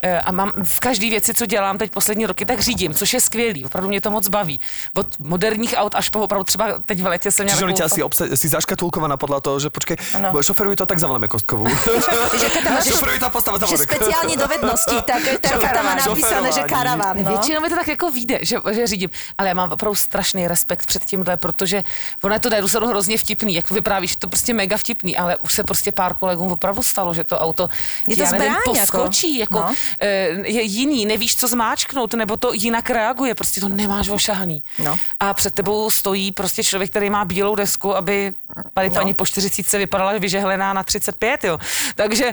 [0.02, 3.64] A mám v každé věci, co dělám teď poslední roky, tak řídím, což je skvělý.
[3.64, 4.60] Opravdu mě to moc baví.
[4.96, 8.34] Od moderních aut až po opravdu třeba teď v letě jsem měla Čiže asi obsa-
[8.34, 10.42] si zaškatulkovaná podľa toho, že počkej, Ano.
[10.42, 11.70] šoferuj to, tak zavoláme Kostkovú.
[12.82, 13.86] Že šoferuj tá postava že zavonek.
[13.86, 17.16] špeciálne dovednosti, tak tak tam má napísané, že karaván.
[17.22, 17.30] No.
[17.30, 20.86] Většinou mi to tak jako vyjde, že, že řídím, ale já mám opravdu strašný respekt
[20.86, 21.84] před tímhle, protože
[22.22, 25.62] ono je to se hrozně vtipný, jak vyprávíš, to prostě mega vtipný, ale už se
[25.64, 27.68] prostě pár kolegům opravdu stalo, že to auto
[28.08, 28.98] Je to já nevím, zbraň, jako.
[28.98, 29.74] poskočí, jako, No.
[30.00, 30.06] Eh,
[30.44, 34.62] je jiný, nevíš, co zmáčknout, nebo to jinak reaguje, prostě to nemáš ošahaný.
[34.78, 34.98] No.
[35.20, 38.32] A před tebou stojí prostě člověk, který má bílou desku, aby
[38.74, 38.94] tady No.
[38.94, 41.58] paní po 40 vypadala vyžehlená na 35, jo.
[41.94, 42.32] Takže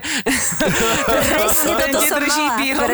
[1.52, 1.74] som
[2.20, 2.88] drží bílou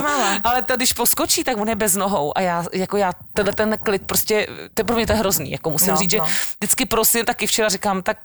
[0.00, 0.28] mala.
[0.44, 2.32] Ale to, když poskočí, tak on je bez nohou.
[2.38, 5.50] A já, jako já, tenhle ten klid prostě, to je pro mě to je hrozný.
[5.52, 6.26] Jako musím No, říct, že no.
[6.58, 8.18] vždycky prosím, taky včera říkám, tak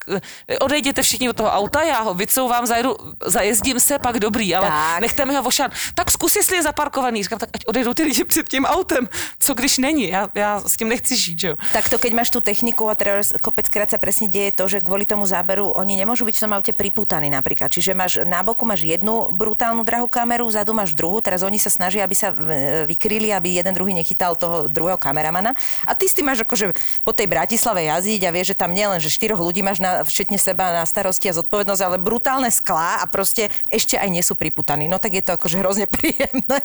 [0.50, 4.68] eh, odejděte všichni od toho auta, já ho vycouvám, zajedu, zajezdím se, pak dobrý, ale
[4.68, 5.02] Tak.
[5.02, 5.72] nechte mi ho vošat.
[5.96, 7.24] Tak zkus, jestli je zaparkovaný.
[7.24, 9.10] Říkám, tak ať odejdou ty lidi před tím autem.
[9.40, 10.10] Co když není?
[10.10, 11.56] Já, já s tím nechci žít, že jo.
[11.74, 15.28] Takto, keď máš tú techniku a teraz kopeckrát sa presne deje to, že kvôli tomu
[15.28, 17.68] záberu oni nemôžu byť v tom aute priputaní napríklad.
[17.68, 21.68] Čiže máš na boku máš jednu brutálnu drahú kameru, vzadu máš druhú, teraz oni sa
[21.68, 25.52] snažia, aby sa e, vykryli, aby jeden druhý nechytal toho druhého kameramana.
[25.84, 26.72] A ty s tým máš akože
[27.04, 30.40] po tej Bratislave jazdiť a vieš, že tam nielen, že štyroch ľudí máš na, všetne
[30.40, 34.88] seba na starosti a zodpovednosť, ale brutálne sklá a proste ešte aj nie sú priputaní.
[34.88, 36.64] No tak je to akože hrozne príjemné.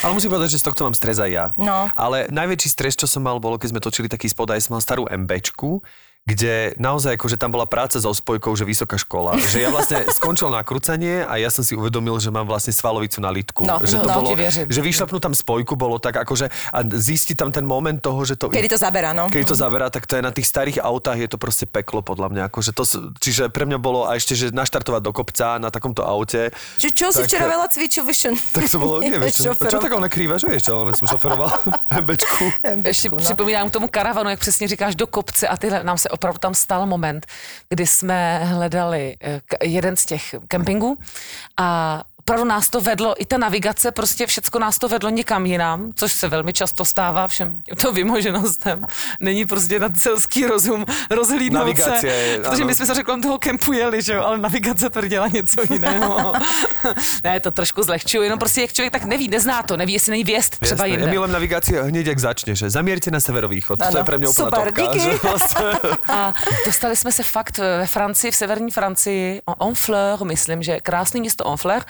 [0.00, 1.44] Ale musím povedať, že z tohto mám stres aj ja.
[1.60, 1.92] No.
[1.92, 4.82] Ale najväčší stres, čo som mal, bolo, keď sme točili taký spod, aj som mal
[4.82, 5.82] starú MBčku,
[6.22, 9.34] kde naozaj akože tam bola práca so spojkou, že vysoká škola.
[9.42, 13.34] Že ja vlastne skončil nakrúcanie a ja som si uvedomil, že mám vlastne svalovicu na
[13.34, 13.66] litku.
[13.66, 14.66] No, že no, to no, bolo, ti verím.
[14.70, 18.54] že vyšlapnúť tam spojku bolo tak akože a zistiť tam ten moment toho, že to...
[18.54, 19.26] Kedy to zaberá, no.
[19.34, 22.30] Keď to zaberá, tak to je na tých starých autách, je to proste peklo podľa
[22.30, 22.42] mňa.
[22.54, 22.86] Akože to,
[23.18, 26.54] čiže pre mňa bolo a ešte, že naštartovať do kopca na takomto aute.
[26.78, 28.38] Čo, čo si Tak- včera veľa cvičil, vyšen?
[28.54, 31.50] Tak to bolo, neviem, čo, čo tak ale krývaš, vieš, ale som šoferoval
[32.02, 32.46] MBčku.
[32.86, 33.16] Ještě no.
[33.16, 36.54] připomínám k tomu karavanu, jak přesně říkáš, do kopce a tyhle, nám se opravdu tam
[36.54, 37.26] stal moment,
[37.68, 40.98] kdy jsme hledali eh, jeden z těch kempingů
[41.56, 45.92] a opravdu nás to vedlo, i ta navigace, prostě všecko nás to vedlo někam jinam,
[45.94, 48.86] což se velmi často stává všem těmto vymoženostem.
[49.20, 52.66] Není prostě na celský rozum rozhlídnout Navigace, se, protože ano.
[52.66, 56.32] my jsme se řekl toho kempu jeli, že jo, ale navigace tvrdila něco jiného.
[57.24, 60.24] ne, to trošku zlehčuju, jenom prostě jak člověk tak neví, nezná to, neví, jestli není
[60.24, 61.04] věst třeba jinde.
[61.06, 63.78] Ja milujem navigáciu hneď, jak začne, že zamierte na severovýchod.
[63.78, 63.98] To Ano.
[63.98, 64.82] je pre mňa úplná Super, topka.
[64.82, 64.98] díky.
[65.00, 65.68] Že vlastne,
[66.18, 66.34] A
[66.66, 71.82] dostali jsme se fakt ve Francii, v severní Francii, Honfleur, myslím, že krásný město Honfleur.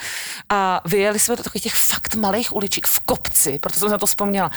[0.49, 4.07] A vyjeli jsme do takových těch fakt malých uliček v kopci, proto jsem na to
[4.07, 4.51] vzpomněla.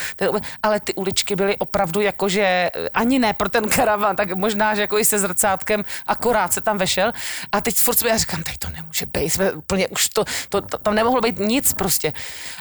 [0.64, 5.00] Ale ty uličky byly opravdu jakože ani ne pro ten karavan, tak možná, že jako
[5.00, 7.12] i se zrcátkem, akorát se tam vešel.
[7.52, 10.62] A teď furt jsme, já říkám, tady to nemůže být, jsme úplně už to, to,
[10.62, 12.14] to, tam nemohlo být nic prostě.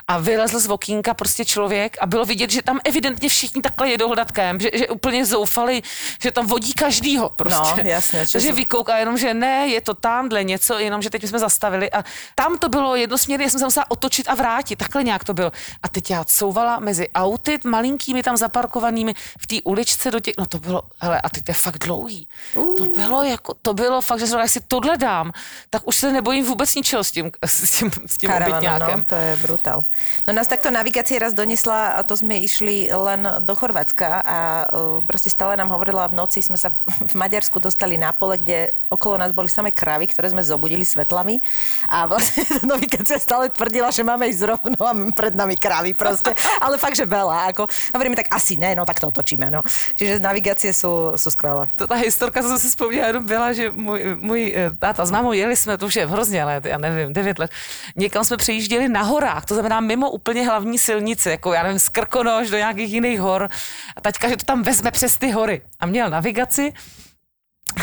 [0.08, 4.06] A vylezl z okýnka prostě člověk a bylo vidět, že tam evidentně všichni takhle jedou
[4.06, 5.82] hledat kém, že, že úplně zoufali,
[6.22, 7.82] že tam vodí každýho prostě.
[7.84, 11.38] No, jasně, si- vykouká jenom, že ne, je to tamhle něco, jenom, že teď jsme
[11.38, 15.24] zastavili a tam to bylo jednosměrně, já jsem se musela otočit a vrátit, takhle nějak
[15.24, 15.52] to bylo.
[15.82, 20.46] A teď já couvala mezi auty malinkými tam zaparkovanými v té uličce do těch, no
[20.46, 22.28] to bylo, hele, a teď to je fakt dlouhý.
[22.54, 25.32] To bylo jako, to bylo fakt, že jsem jestli tohle dám,
[25.70, 28.98] tak už se nebojím vůbec ničeho s tím, s tím, s tím obytňákem.
[28.98, 29.84] no, to je brutál.
[30.26, 35.00] No nás takto navigácie raz donesla, a to sme išli len do Chorvátska a uh,
[35.04, 39.18] proste stále nám hovorila v noci, sme sa v, Maďarsku dostali na pole, kde okolo
[39.18, 41.40] nás boli samé kravy, ktoré sme zobudili svetlami
[41.88, 42.58] a vlastne tá
[42.94, 47.08] navigácia stále tvrdila, že máme ísť rovno a pred nami kravy proste, ale fakt, že
[47.08, 47.48] veľa.
[47.52, 47.64] Ako,
[47.96, 49.48] hovoríme tak asi ne, no tak to otočíme.
[49.48, 49.64] No.
[49.96, 51.64] Čiže navigácie sú, sú skvelé.
[51.76, 55.32] to ta historka, co si vzpomněla, jenom byla, že můj, můj eh, táta s mámou
[55.32, 57.50] jeli jsme, to už je hrozně let, já nevím, 9 let,
[57.96, 61.88] někam jsme přejížděli na horách, to znamená mimo úplně hlavní silnice, jako já nevím, z
[61.88, 63.48] Krkonoš do nějakých jiných hor.
[63.96, 65.62] A taťka, že to tam vezme přes ty hory.
[65.80, 66.72] A měl navigaci,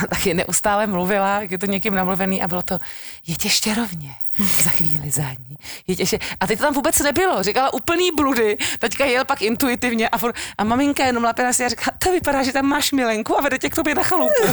[0.03, 2.79] a taky neustále mluvila, je to někým namluvený a bylo to,
[3.27, 4.15] je tě štěrovně,
[4.63, 5.57] za chvíli za ní.
[5.87, 6.19] Je.
[6.39, 10.35] A teď to tam vůbec nebylo, říkala úplný bludy, teďka jel pak intuitivně a, furt,
[10.57, 13.57] a maminka jenom lapila si a říká, to vypadá, že tam máš milenku a vede
[13.57, 14.41] tě k tobě na chalupu.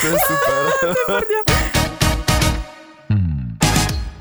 [0.00, 0.72] to je super.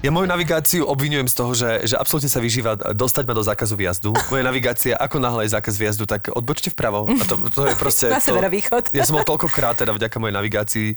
[0.06, 3.74] Ja moju navigáciu obvinujem z toho, že, že absolútne sa vyžíva dostať ma do zákazu
[3.74, 4.14] výjazdu.
[4.30, 7.10] Moja navigácia, ako náhle je zákaz výjazdu, tak odbočte vpravo.
[7.10, 8.14] A to, to je proste...
[8.14, 8.94] Na to, severovýchod.
[8.94, 10.88] Ja som bol toľkokrát teda vďaka mojej navigácii.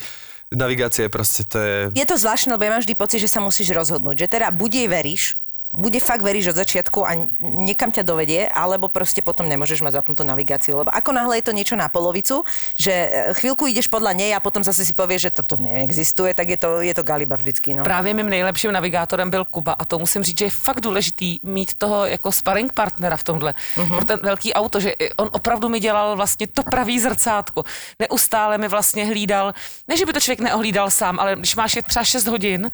[0.49, 1.77] Navigácia je proste, to je...
[1.93, 4.25] Je to zvláštne, lebo ja mám vždy pocit, že sa musíš rozhodnúť.
[4.25, 5.23] Že teda buď jej veríš,
[5.69, 10.25] bude fakt veríš od začiatku a niekam ťa dovedie, alebo proste potom nemôžeš mať zapnutú
[10.25, 10.81] navigáciu.
[10.81, 12.41] Lebo ako náhle je to niečo na polovicu,
[12.73, 16.49] že e, chvíľku ideš podľa nej a potom zase si povieš, že toto neexistuje, tak
[16.49, 17.77] je to, je to galiba vždycky.
[17.77, 17.85] No.
[17.85, 21.77] Právě mým nejlepším navigátorem byl Kuba a to musím říct, že je fakt důležitý mít
[21.79, 23.55] toho jako sparring partnera v tomhle.
[23.77, 23.97] Uh-huh.
[23.97, 27.65] Pro ten velký auto, že on opravdu mi dělal vlastně to pravý zrcátko.
[27.99, 29.53] Neustále mi vlastně hlídal,
[29.89, 32.71] ne, že by to člověk neohlídal sám, ale když máš je třeba 6 hodin,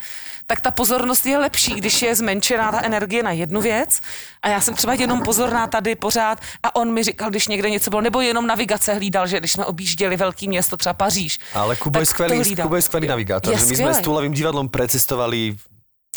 [0.47, 4.01] tak ta pozornost je lepší, když je zmenšená ta energie na jednu věc
[4.43, 7.91] a já jsem třeba jenom pozorná tady pořád a on mi říkal, když někde něco
[7.91, 11.39] bylo, nebo jenom navigace hlídal, že když jsme objížděli velký město, třeba Paříž.
[11.55, 12.67] Ale Kubo je hlídal.
[12.67, 13.53] Kubo je skvelý navigátor.
[13.53, 13.95] Je my sme skvelý.
[13.95, 15.57] s Túlavým divadlom precestovali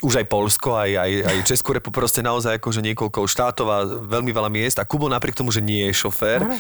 [0.06, 4.30] už aj Polsko, aj, aj, aj Českú republiku, proste naozaj akože niekoľko štátov a veľmi
[4.30, 4.78] veľa miest.
[4.78, 6.58] A Kubo napriek tomu, že nie je šofér, Áno.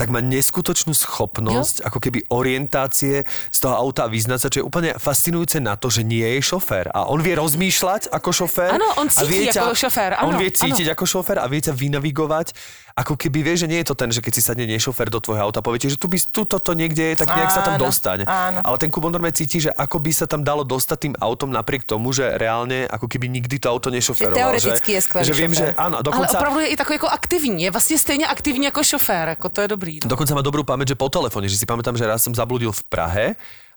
[0.00, 4.64] Tak má neskutočnú schopnosť ako keby orientácie z toho auta a vyznať sa, čo je
[4.64, 6.88] úplne fascinujúce na to, že nie je šofér.
[6.96, 8.80] A on vie rozmýšľať ako šofér.
[8.80, 11.60] Áno, on a cíti vie ako šofér, On áno, vie cítiť ako šofér a vie
[11.60, 12.56] ťa vynavigovať.
[12.98, 15.22] Ako keby vie, že nie je to ten, že keď si sadne nie šofér do
[15.22, 18.26] tvojho auta, poviete, že tu by tu toto niekde je, tak nejak sa tam dostane.
[18.26, 18.60] áno.
[18.64, 21.86] Ale ten Kubo normálne cíti, že ako by sa tam dalo dostať tým autom napriek
[21.86, 24.36] tomu, že reálne ako keby nikdy to auto nešoferoval.
[24.36, 25.72] teoreticky že, je skvelý že viem, šofér.
[25.72, 28.84] že áno, Ale dokonca, opravdu je i takový jako aktivní, je vlastně stejně aktivní jako
[28.84, 29.94] šofér, jako to je dobrý.
[30.04, 30.08] No.
[30.10, 32.82] dokonca má dobrú pamäť, že po telefóne, že si pamätám, že raz som zabludil v
[32.90, 33.26] Prahe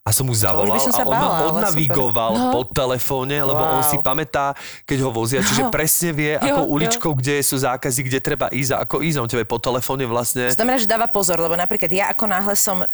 [0.03, 2.31] a som mu zavolal by som sa a on bála, ma ale odnavigoval.
[2.33, 2.51] No.
[2.51, 3.87] po telefóne, lebo on Wow.
[3.87, 4.51] si pamätá,
[4.83, 6.67] keď ho vozia, čiže presne vie, Jo, ako jo.
[6.69, 9.17] uličkou, kde sú zákazy, kde treba ísť a ako ísť.
[9.17, 10.51] On tebe po telefóne vlastne...
[10.51, 12.87] To znamená, že dáva pozor, lebo napríklad ja ako náhle som, uh,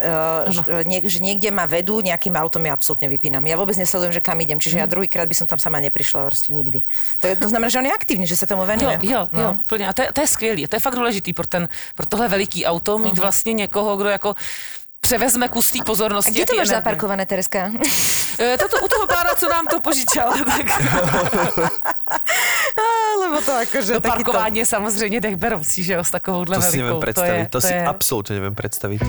[0.47, 3.41] ž- nie, že niekde ma vedú nejakým autom, ja absolútne vypínam.
[3.41, 4.93] Ja vôbec nesledujem, že kam idem, čiže ja Mhm.
[4.93, 6.85] druhýkrát by som tam sama neprišla, proste nikdy.
[7.17, 8.95] To, je, to znamená, že on je aktívny, že sa tomu Jo, venuje.
[9.01, 9.57] jo, jo, No.
[9.57, 9.89] úplně.
[9.89, 10.61] A to je, to je skvělý.
[10.69, 11.65] To je fakt důležitý pro, ten,
[11.97, 14.29] pro tohle veliký auto mít vlastně někoho, kdo jako
[15.09, 16.29] převezme kus té pozornosti.
[16.29, 16.77] A kde to máš energie.
[16.77, 17.73] zaparkované, Tereska?
[18.39, 20.63] E, Toto u toho pána, co nám to požičal, tak
[23.19, 26.85] Lebo to akože to parkování je samozřejmě dechberoucí, že jo, s takovouhle To si neviem
[26.85, 27.03] velikou.
[27.03, 28.99] predstaviť, to, je, to si je, absolútne neviem predstaviť.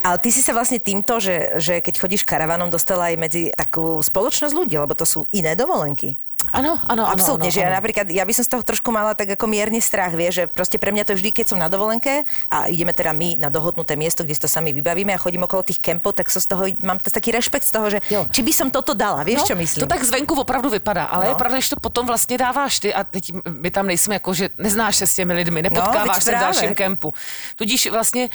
[0.00, 4.00] Ale ty si sa vlastne týmto, že, že keď chodíš karavanom, dostala aj medzi takú
[4.02, 6.16] spoločnosť ľudí, lebo to sú iné dovolenky.
[6.52, 7.12] Ano, ano, ano.
[7.12, 7.76] Absolútne, ano, že ano.
[7.76, 10.80] napríklad, ja by som z toho trošku mala tak ako mierne strach, vie, že proste
[10.80, 14.24] pre mňa to vždy, keď som na dovolenke a ideme teda my na dohodnuté miesto,
[14.24, 16.98] kde si to sami vybavíme a chodím okolo tých kempov, tak sa z toho, mám
[16.98, 18.26] to taký rešpekt z toho, že Jo.
[18.32, 19.84] či by som toto dala, vieš, čo myslím?
[19.84, 21.30] To tak zvenku opravdu vypadá, ale No.
[21.30, 24.50] je pravda, že to potom vlastně dáváš ty a teď my tam nejsme jako, že
[24.58, 27.12] neznáš se s těmi lidmi, nepotkáváš se v dalším kempu.
[27.56, 28.28] Tudíž vlastně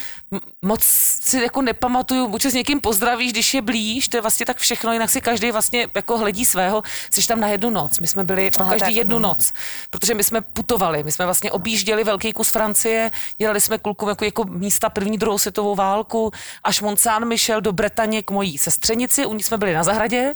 [0.61, 0.83] moc
[1.21, 4.57] si jako nepamatuju, buď se s někým pozdravíš, když je blíž, to je vlastně tak
[4.57, 7.94] všechno, jinak si každý vlastně jako hledí svého, jsi tam na jednu noc.
[7.99, 9.23] My jsme byli Aha, každý tak, jednu mhm.
[9.23, 9.53] noc,
[9.89, 14.25] protože my jsme putovali, my jsme vlastně objížděli velký kus Francie, dělali jsme klukům jako,
[14.25, 16.31] jako místa první, druhou světovou válku,
[16.63, 20.35] až Mont Saint-Michel do Bretaně k mojí sestřenici, u ní jsme byli na zahradě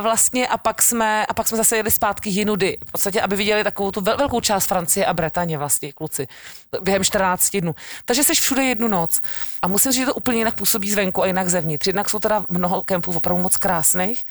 [0.00, 3.64] vlastně a pak jsme, a pak jsme zase jeli zpátky jinudy, v podstatě, aby viděli
[3.64, 6.26] takovou tu vel, velkou část Francie a Bretaně vlastně, kluci,
[6.80, 7.74] během 14 dnů.
[8.04, 9.20] Takže jsi všude jednu noc.
[9.62, 11.86] A musím říct, že to úplně jinak působí zvenku a jinak zevnitř.
[11.86, 14.26] Jednak jsou teda mnoho kempů opravdu moc krásných.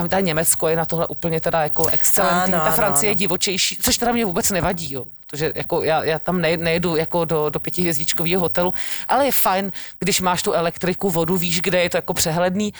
[0.00, 2.54] Uh, ta Německo je na tohle úplně teda jako excelentní.
[2.54, 3.10] Ano, ta Francie ano.
[3.10, 5.04] je divočejší, což teda mě vůbec nevadí, jo.
[5.26, 8.74] Protože jako já, já tam ne, nejedu jako do, do pětihvězdičkového hotelu,
[9.08, 12.72] ale je fajn, když máš tu elektriku, vodu, víš, kde je to jako přehledný.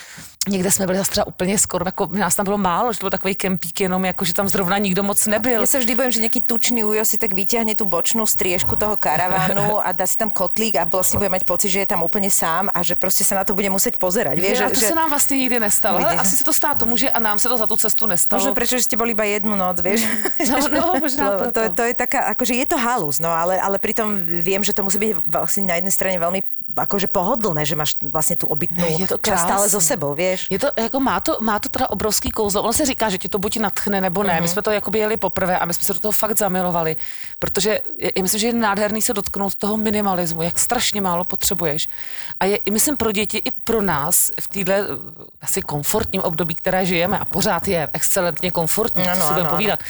[0.48, 3.10] Někde jsme byli zase třeba úplně skoro, jako nás tam bylo málo, že to byl
[3.10, 5.60] takový kempík jenom, jako že tam zrovna nikdo moc nebyl.
[5.60, 8.94] Ja sa vždy bojím, že nejaký tučný ujo si tak vyťahne tú bočnú striežku toho
[8.94, 12.30] karavánu a dá si tam kotlík a vlastne bude mať pocit, že je tam úplne
[12.30, 14.38] sám a že proste sa na to bude musieť pozerať.
[14.38, 14.86] Že, a to že...
[14.86, 15.98] se nám vlastně nikdy nestalo.
[15.98, 16.12] Vidíš.
[16.12, 18.38] Ale asi se to stát to může a nám se to za tu cestu nestalo.
[18.38, 20.06] Možno prečo, že ste boli iba jednu noc, vieš?
[20.46, 21.60] No, no, možná to, proto.
[21.74, 24.98] to je taká, akože je to halus, no ale, ale pritom viem, že to musí
[24.98, 26.40] byť vlastne na jednej strane veľmi
[26.76, 29.74] akože pohodlné, že máš vlastne tú obytnú Je to časť stále krásný.
[29.74, 30.46] so sebou, vieš?
[30.52, 32.62] Je to, jako má to, má to teda obrovský kouzlo.
[32.62, 34.36] Ono se říká, že ti to buď natchne nebo ne.
[34.36, 34.42] Mm-hmm.
[34.42, 36.96] My jsme to jakoby jeli poprvé a my jsme se do toho fakt zamilovali,
[37.38, 41.88] protože je, já myslím, že je nádherný se dotknout toho minimalismu, jak strašně málo potřebuješ.
[42.40, 44.84] A je, i myslím pro děti, i pro nás v téhle eh,
[45.42, 49.56] asi komfortním období, které žijeme a pořád je excelentně komfortní, Ano, co si budeme ano,
[49.56, 49.80] povídat,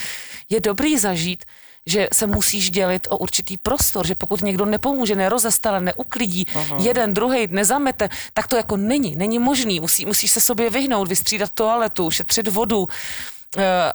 [0.48, 1.44] je dobrý zažít
[1.86, 6.80] že se musíš dělit o určitý prostor, že pokud někdo nepomůže, nerozestane, neuklidí, uh-huh.
[6.80, 9.80] jeden, druhý nezamete, tak to jako není, není možný.
[9.80, 12.78] Musí, musíš se sobě vyhnout, vystřídat toaletu, šetřit vodu.
[12.78, 12.88] Uh,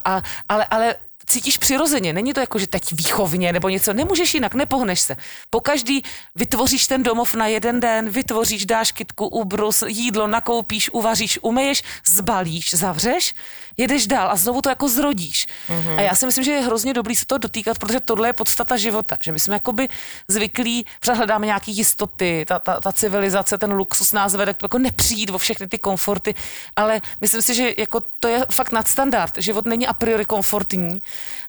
[0.06, 0.96] a, ale, ale
[1.32, 2.14] cítíš přirozeně.
[2.14, 3.94] Není to jako, že teď výchovně nebo něco.
[3.94, 5.16] Nemůžeš jinak, nepohneš se.
[5.50, 6.04] Po každý
[6.36, 12.74] vytvoříš ten domov na jeden den, vytvoříš, dáš kytku, ubrus, jídlo, nakoupíš, uvaříš, umeješ, zbalíš,
[12.74, 13.34] zavřeš,
[13.78, 15.48] jedeš dál a znovu to jako zrodíš.
[15.70, 15.98] Mm-hmm.
[15.98, 18.78] A já si myslím, že je hrozně dobrý se to dotýkat, protože tohle je podstata
[18.78, 19.18] života.
[19.22, 19.90] Že my jsme jakoby
[20.28, 25.38] zvyklí, přehledáme nějaký jistoty, ta, ta, ta civilizace, ten luxus nás vede jako nepřijít o
[25.38, 26.36] všechny ty komforty,
[26.76, 29.34] ale myslím si, že jako to je fakt nadstandard.
[29.38, 31.02] Život není a priori komfortní,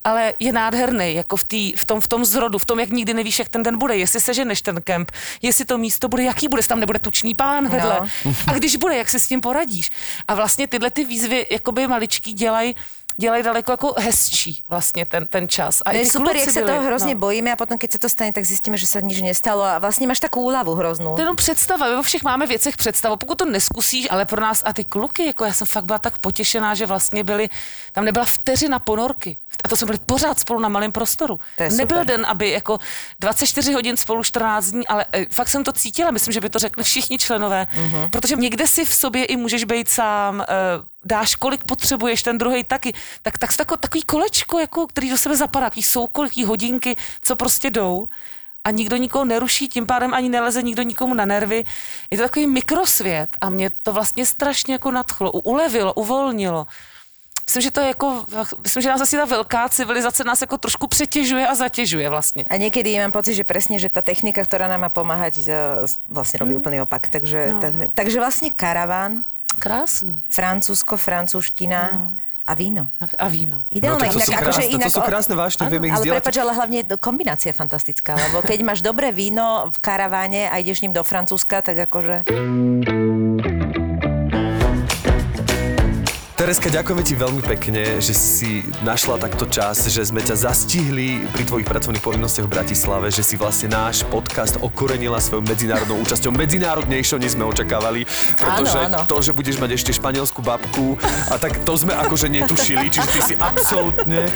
[0.04, 3.14] ale je nádherný, jako v, tý, v, tom, v tom zrodu, v tom, jak nikdy
[3.14, 5.10] nevíš, jak ten den bude, jestli seženeš ten kemp,
[5.42, 7.98] jestli to místo bude, jaký bude, tam nebude tučný pán vedle.
[8.24, 8.34] No.
[8.46, 9.90] A když bude, jak si s tím poradíš.
[10.28, 12.76] A vlastně tyhle ty výzvy jakoby maličký dělají
[13.16, 15.82] dělají daleko jako hezčí vlastně ten, ten čas.
[15.84, 17.20] A je ty super, jak sa byli, toho hrozně no.
[17.20, 20.06] bojíme a potom, keď sa to stane, tak zjistíme, že sa nič nestalo a vlastně
[20.06, 21.14] máš takovou úlavu hroznou.
[21.14, 23.16] To je jenom představa, my vo všech máme věcech představu.
[23.16, 26.18] Pokud to neskusíš, ale pro nás a ty kluky, jako já jsem fakt byla tak
[26.18, 27.48] potěšená, že vlastně byli,
[27.92, 29.36] tam nebyla vteřina ponorky.
[29.64, 31.40] A to jsme byli pořád spolu na malém prostoru.
[31.60, 32.06] Nebyl super.
[32.06, 32.78] den, aby jako
[33.20, 36.58] 24 hodin spolu 14 dní, ale e, fakt jsem to cítila, myslím, že by to
[36.58, 38.10] řekli všichni členové, mm-hmm.
[38.10, 40.46] protože někde si v sobě i můžeš být sám, e,
[41.04, 42.92] dáš kolik potřebuješ, ten druhý taky.
[43.22, 47.70] Tak, tak tako, takový kolečko, jako, který do sebe zapadá, jaký soukolí hodinky, co prostě
[47.70, 48.08] jdou
[48.64, 51.64] a nikdo nikoho neruší, tím pádem ani neleze nikdo nikomu na nervy.
[52.10, 56.66] Je to takový mikrosvět a mě to vlastně strašně jako nadchlo, ulevilo, uvolnilo.
[57.46, 58.24] Myslím, že to je jako,
[58.62, 62.44] myslím, že nás asi ta velká civilizace nás jako trošku přetěžuje a zatěžuje vlastně.
[62.50, 66.38] A niekedy mám pocit, že presne, že tá technika, ktorá nám má pomáhať, eh, vlastne
[66.38, 67.10] robí úplný opak.
[67.10, 67.60] Takže, no.
[67.60, 69.26] takže, takže vlastne karaván,
[69.58, 70.24] Krásný.
[70.30, 72.16] Francúzsko, francúzština No.
[72.42, 72.90] A víno.
[72.98, 73.62] A víno.
[73.70, 75.94] Ideálne, No, tak to inak, sú akože krásne, to inak, sú krásne vášne, vieme ich
[75.94, 76.18] ale zdieľať.
[76.18, 80.82] prepáč, ale hlavne kombinácia je fantastická, lebo keď máš dobré víno v karaváne a ideš
[80.82, 82.26] ním do Francúzska, tak akože...
[86.42, 91.46] Tereska, ďakujeme ti veľmi pekne, že si našla takto čas, že sme ťa zastihli pri
[91.46, 96.34] tvojich pracovných povinnostiach v Bratislave, že si vlastne náš podcast okorenila svojou medzinárodnou účasťou.
[96.34, 99.06] Medzinárodnejšou, než sme očakávali, pretože áno.
[99.06, 100.98] to, že budeš mať ešte španielskú babku,
[101.30, 104.26] a tak to sme akože netušili, čiže ty si absolútne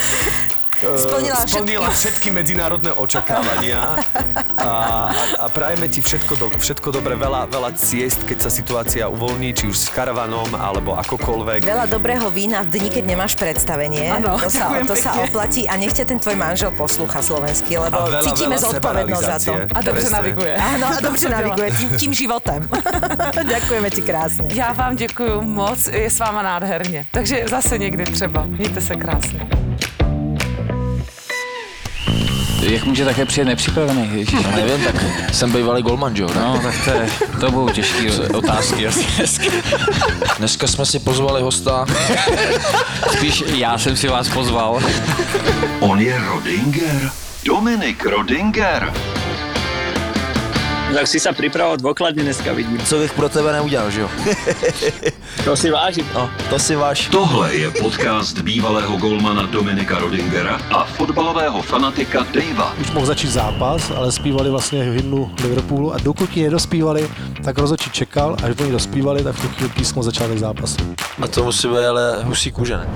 [0.76, 3.92] Splnila splnila všetky medzinárodné očakávania a,
[4.60, 4.72] a,
[5.40, 9.72] a prajeme ti všetko, do, všetko dobre, veľa, veľa ciest, keď sa situácia uvoľní, či
[9.72, 11.64] už s karavanom, alebo akokoľvek.
[11.64, 14.12] Veľa dobrého vína v dni, keď nemáš predstavenie.
[14.12, 17.96] Áno, to sa, to sa oplatí a nech ťa ten tvoj manžel poslúcha slovenský, lebo
[17.96, 19.52] A veľa, cítime veľa zodpovednosť za to.
[19.72, 20.16] A dobře Presne.
[20.16, 20.52] naviguje.
[20.56, 22.60] Áno, a dobře naviguje tím, tím životem.
[23.56, 24.48] Ďakujeme ti krásne.
[24.52, 27.06] Já vám děkuji moc, je s váma nádherně.
[27.12, 28.44] Takže zase někdy třeba.
[28.44, 29.55] Mějte se krásně.
[32.66, 34.10] Jak může také přijet nepřipravený?
[34.14, 34.94] Ježiš, Já nevím, tak
[35.34, 36.28] jsem bývalý golman, že jo?
[36.34, 37.08] No, tak to, je,
[37.40, 39.44] to budou těžký otázky asi dneska.
[40.38, 41.86] Dneska jsme si pozvali hosta.
[43.12, 44.80] Spíš já jsem si vás pozval.
[45.80, 47.10] On je Rodinger.
[47.44, 48.92] Dominik Rodinger.
[50.86, 52.78] Tak si sa pripravoval dôkladne dneska, vidím.
[52.80, 54.08] Co bych pro tebe neudělal, že jo?
[55.44, 56.06] To si vážim.
[56.14, 57.08] No, to si váš.
[57.08, 62.72] Tohle je podcast bývalého golmana Dominika Rodingera a fotbalového fanatika Davea.
[62.80, 67.08] už mohl začít zápas, ale zpívali vlastně hymnu Liverpoolu a dokud ji nedospívali,
[67.44, 70.76] tak rozhodčí čekal, až oni dospívali, tak v tu chvíli písmo začátek zápasu.
[71.22, 72.88] A to musí být ale husí kůže, ne?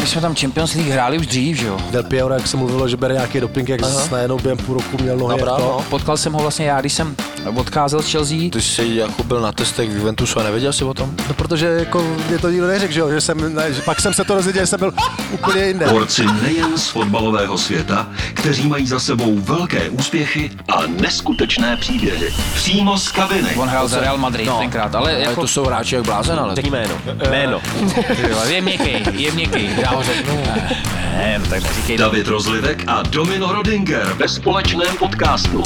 [0.00, 1.78] My jsme tam Champions League hráli už dřív, že jo?
[1.90, 5.16] Del Piero, jak se mluvilo, že bere nějaký doping, jak najednou během půl roku měl
[5.16, 5.46] nohy to.
[5.46, 5.84] no.
[5.90, 7.16] Potkal jsem ho vlastně já, když jsem
[7.54, 8.36] odcházel z Chelsea.
[8.52, 11.14] Ty jsi jako byl na testech v Juventusu a nevěděl jsi o tom?
[11.28, 14.14] No, protože jako mě to nikdo neřekl, že, jo, že jsem, ne, že pak jsem
[14.14, 14.92] se to dozvěděl, že jsem byl
[15.30, 15.86] úplně jinde.
[15.86, 22.34] Borci nejen z fotbalového světa, kteří mají za sebou velké úspěchy a neskutečné příběhy.
[22.54, 23.48] Přímo z kabiny.
[23.56, 24.58] On hrál za Real Madrid No.
[24.58, 25.40] tenkrát, ale Ale jako...
[25.40, 26.54] to jsou hráči jak blázen, ale.
[26.54, 26.94] Řekni jméno.
[27.30, 27.60] Jméno.
[28.48, 29.68] je měkký, je měkký.
[29.82, 30.42] Já ho řeknu.
[31.16, 31.98] Ne, no tak neříkej.
[31.98, 35.62] David Rozlivek a Domino Rodinger ve společném podcastu.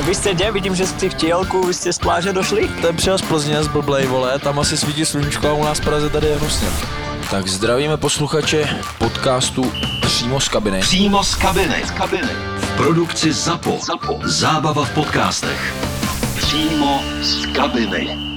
[0.00, 0.50] Vy ste kde?
[0.50, 2.68] Vidím, že ste v tielku, vy ste z pláže došli.
[2.82, 5.84] Ten přijel z Plzně, z blblej, vole, tam asi svítí sluníčko a u nás v
[5.84, 6.68] Praze tady je hnusně.
[7.30, 8.68] Tak zdravíme posluchače
[8.98, 9.72] podcastu
[10.02, 10.80] přímo z kabiny.
[10.80, 11.82] Přímo z kabiny.
[11.86, 12.28] Z kabiny.
[12.58, 13.78] V produkci ZAPO.
[13.82, 14.20] ZAPO.
[14.24, 15.74] Zábava v podcastech.
[16.36, 18.31] Přímo z kabiny.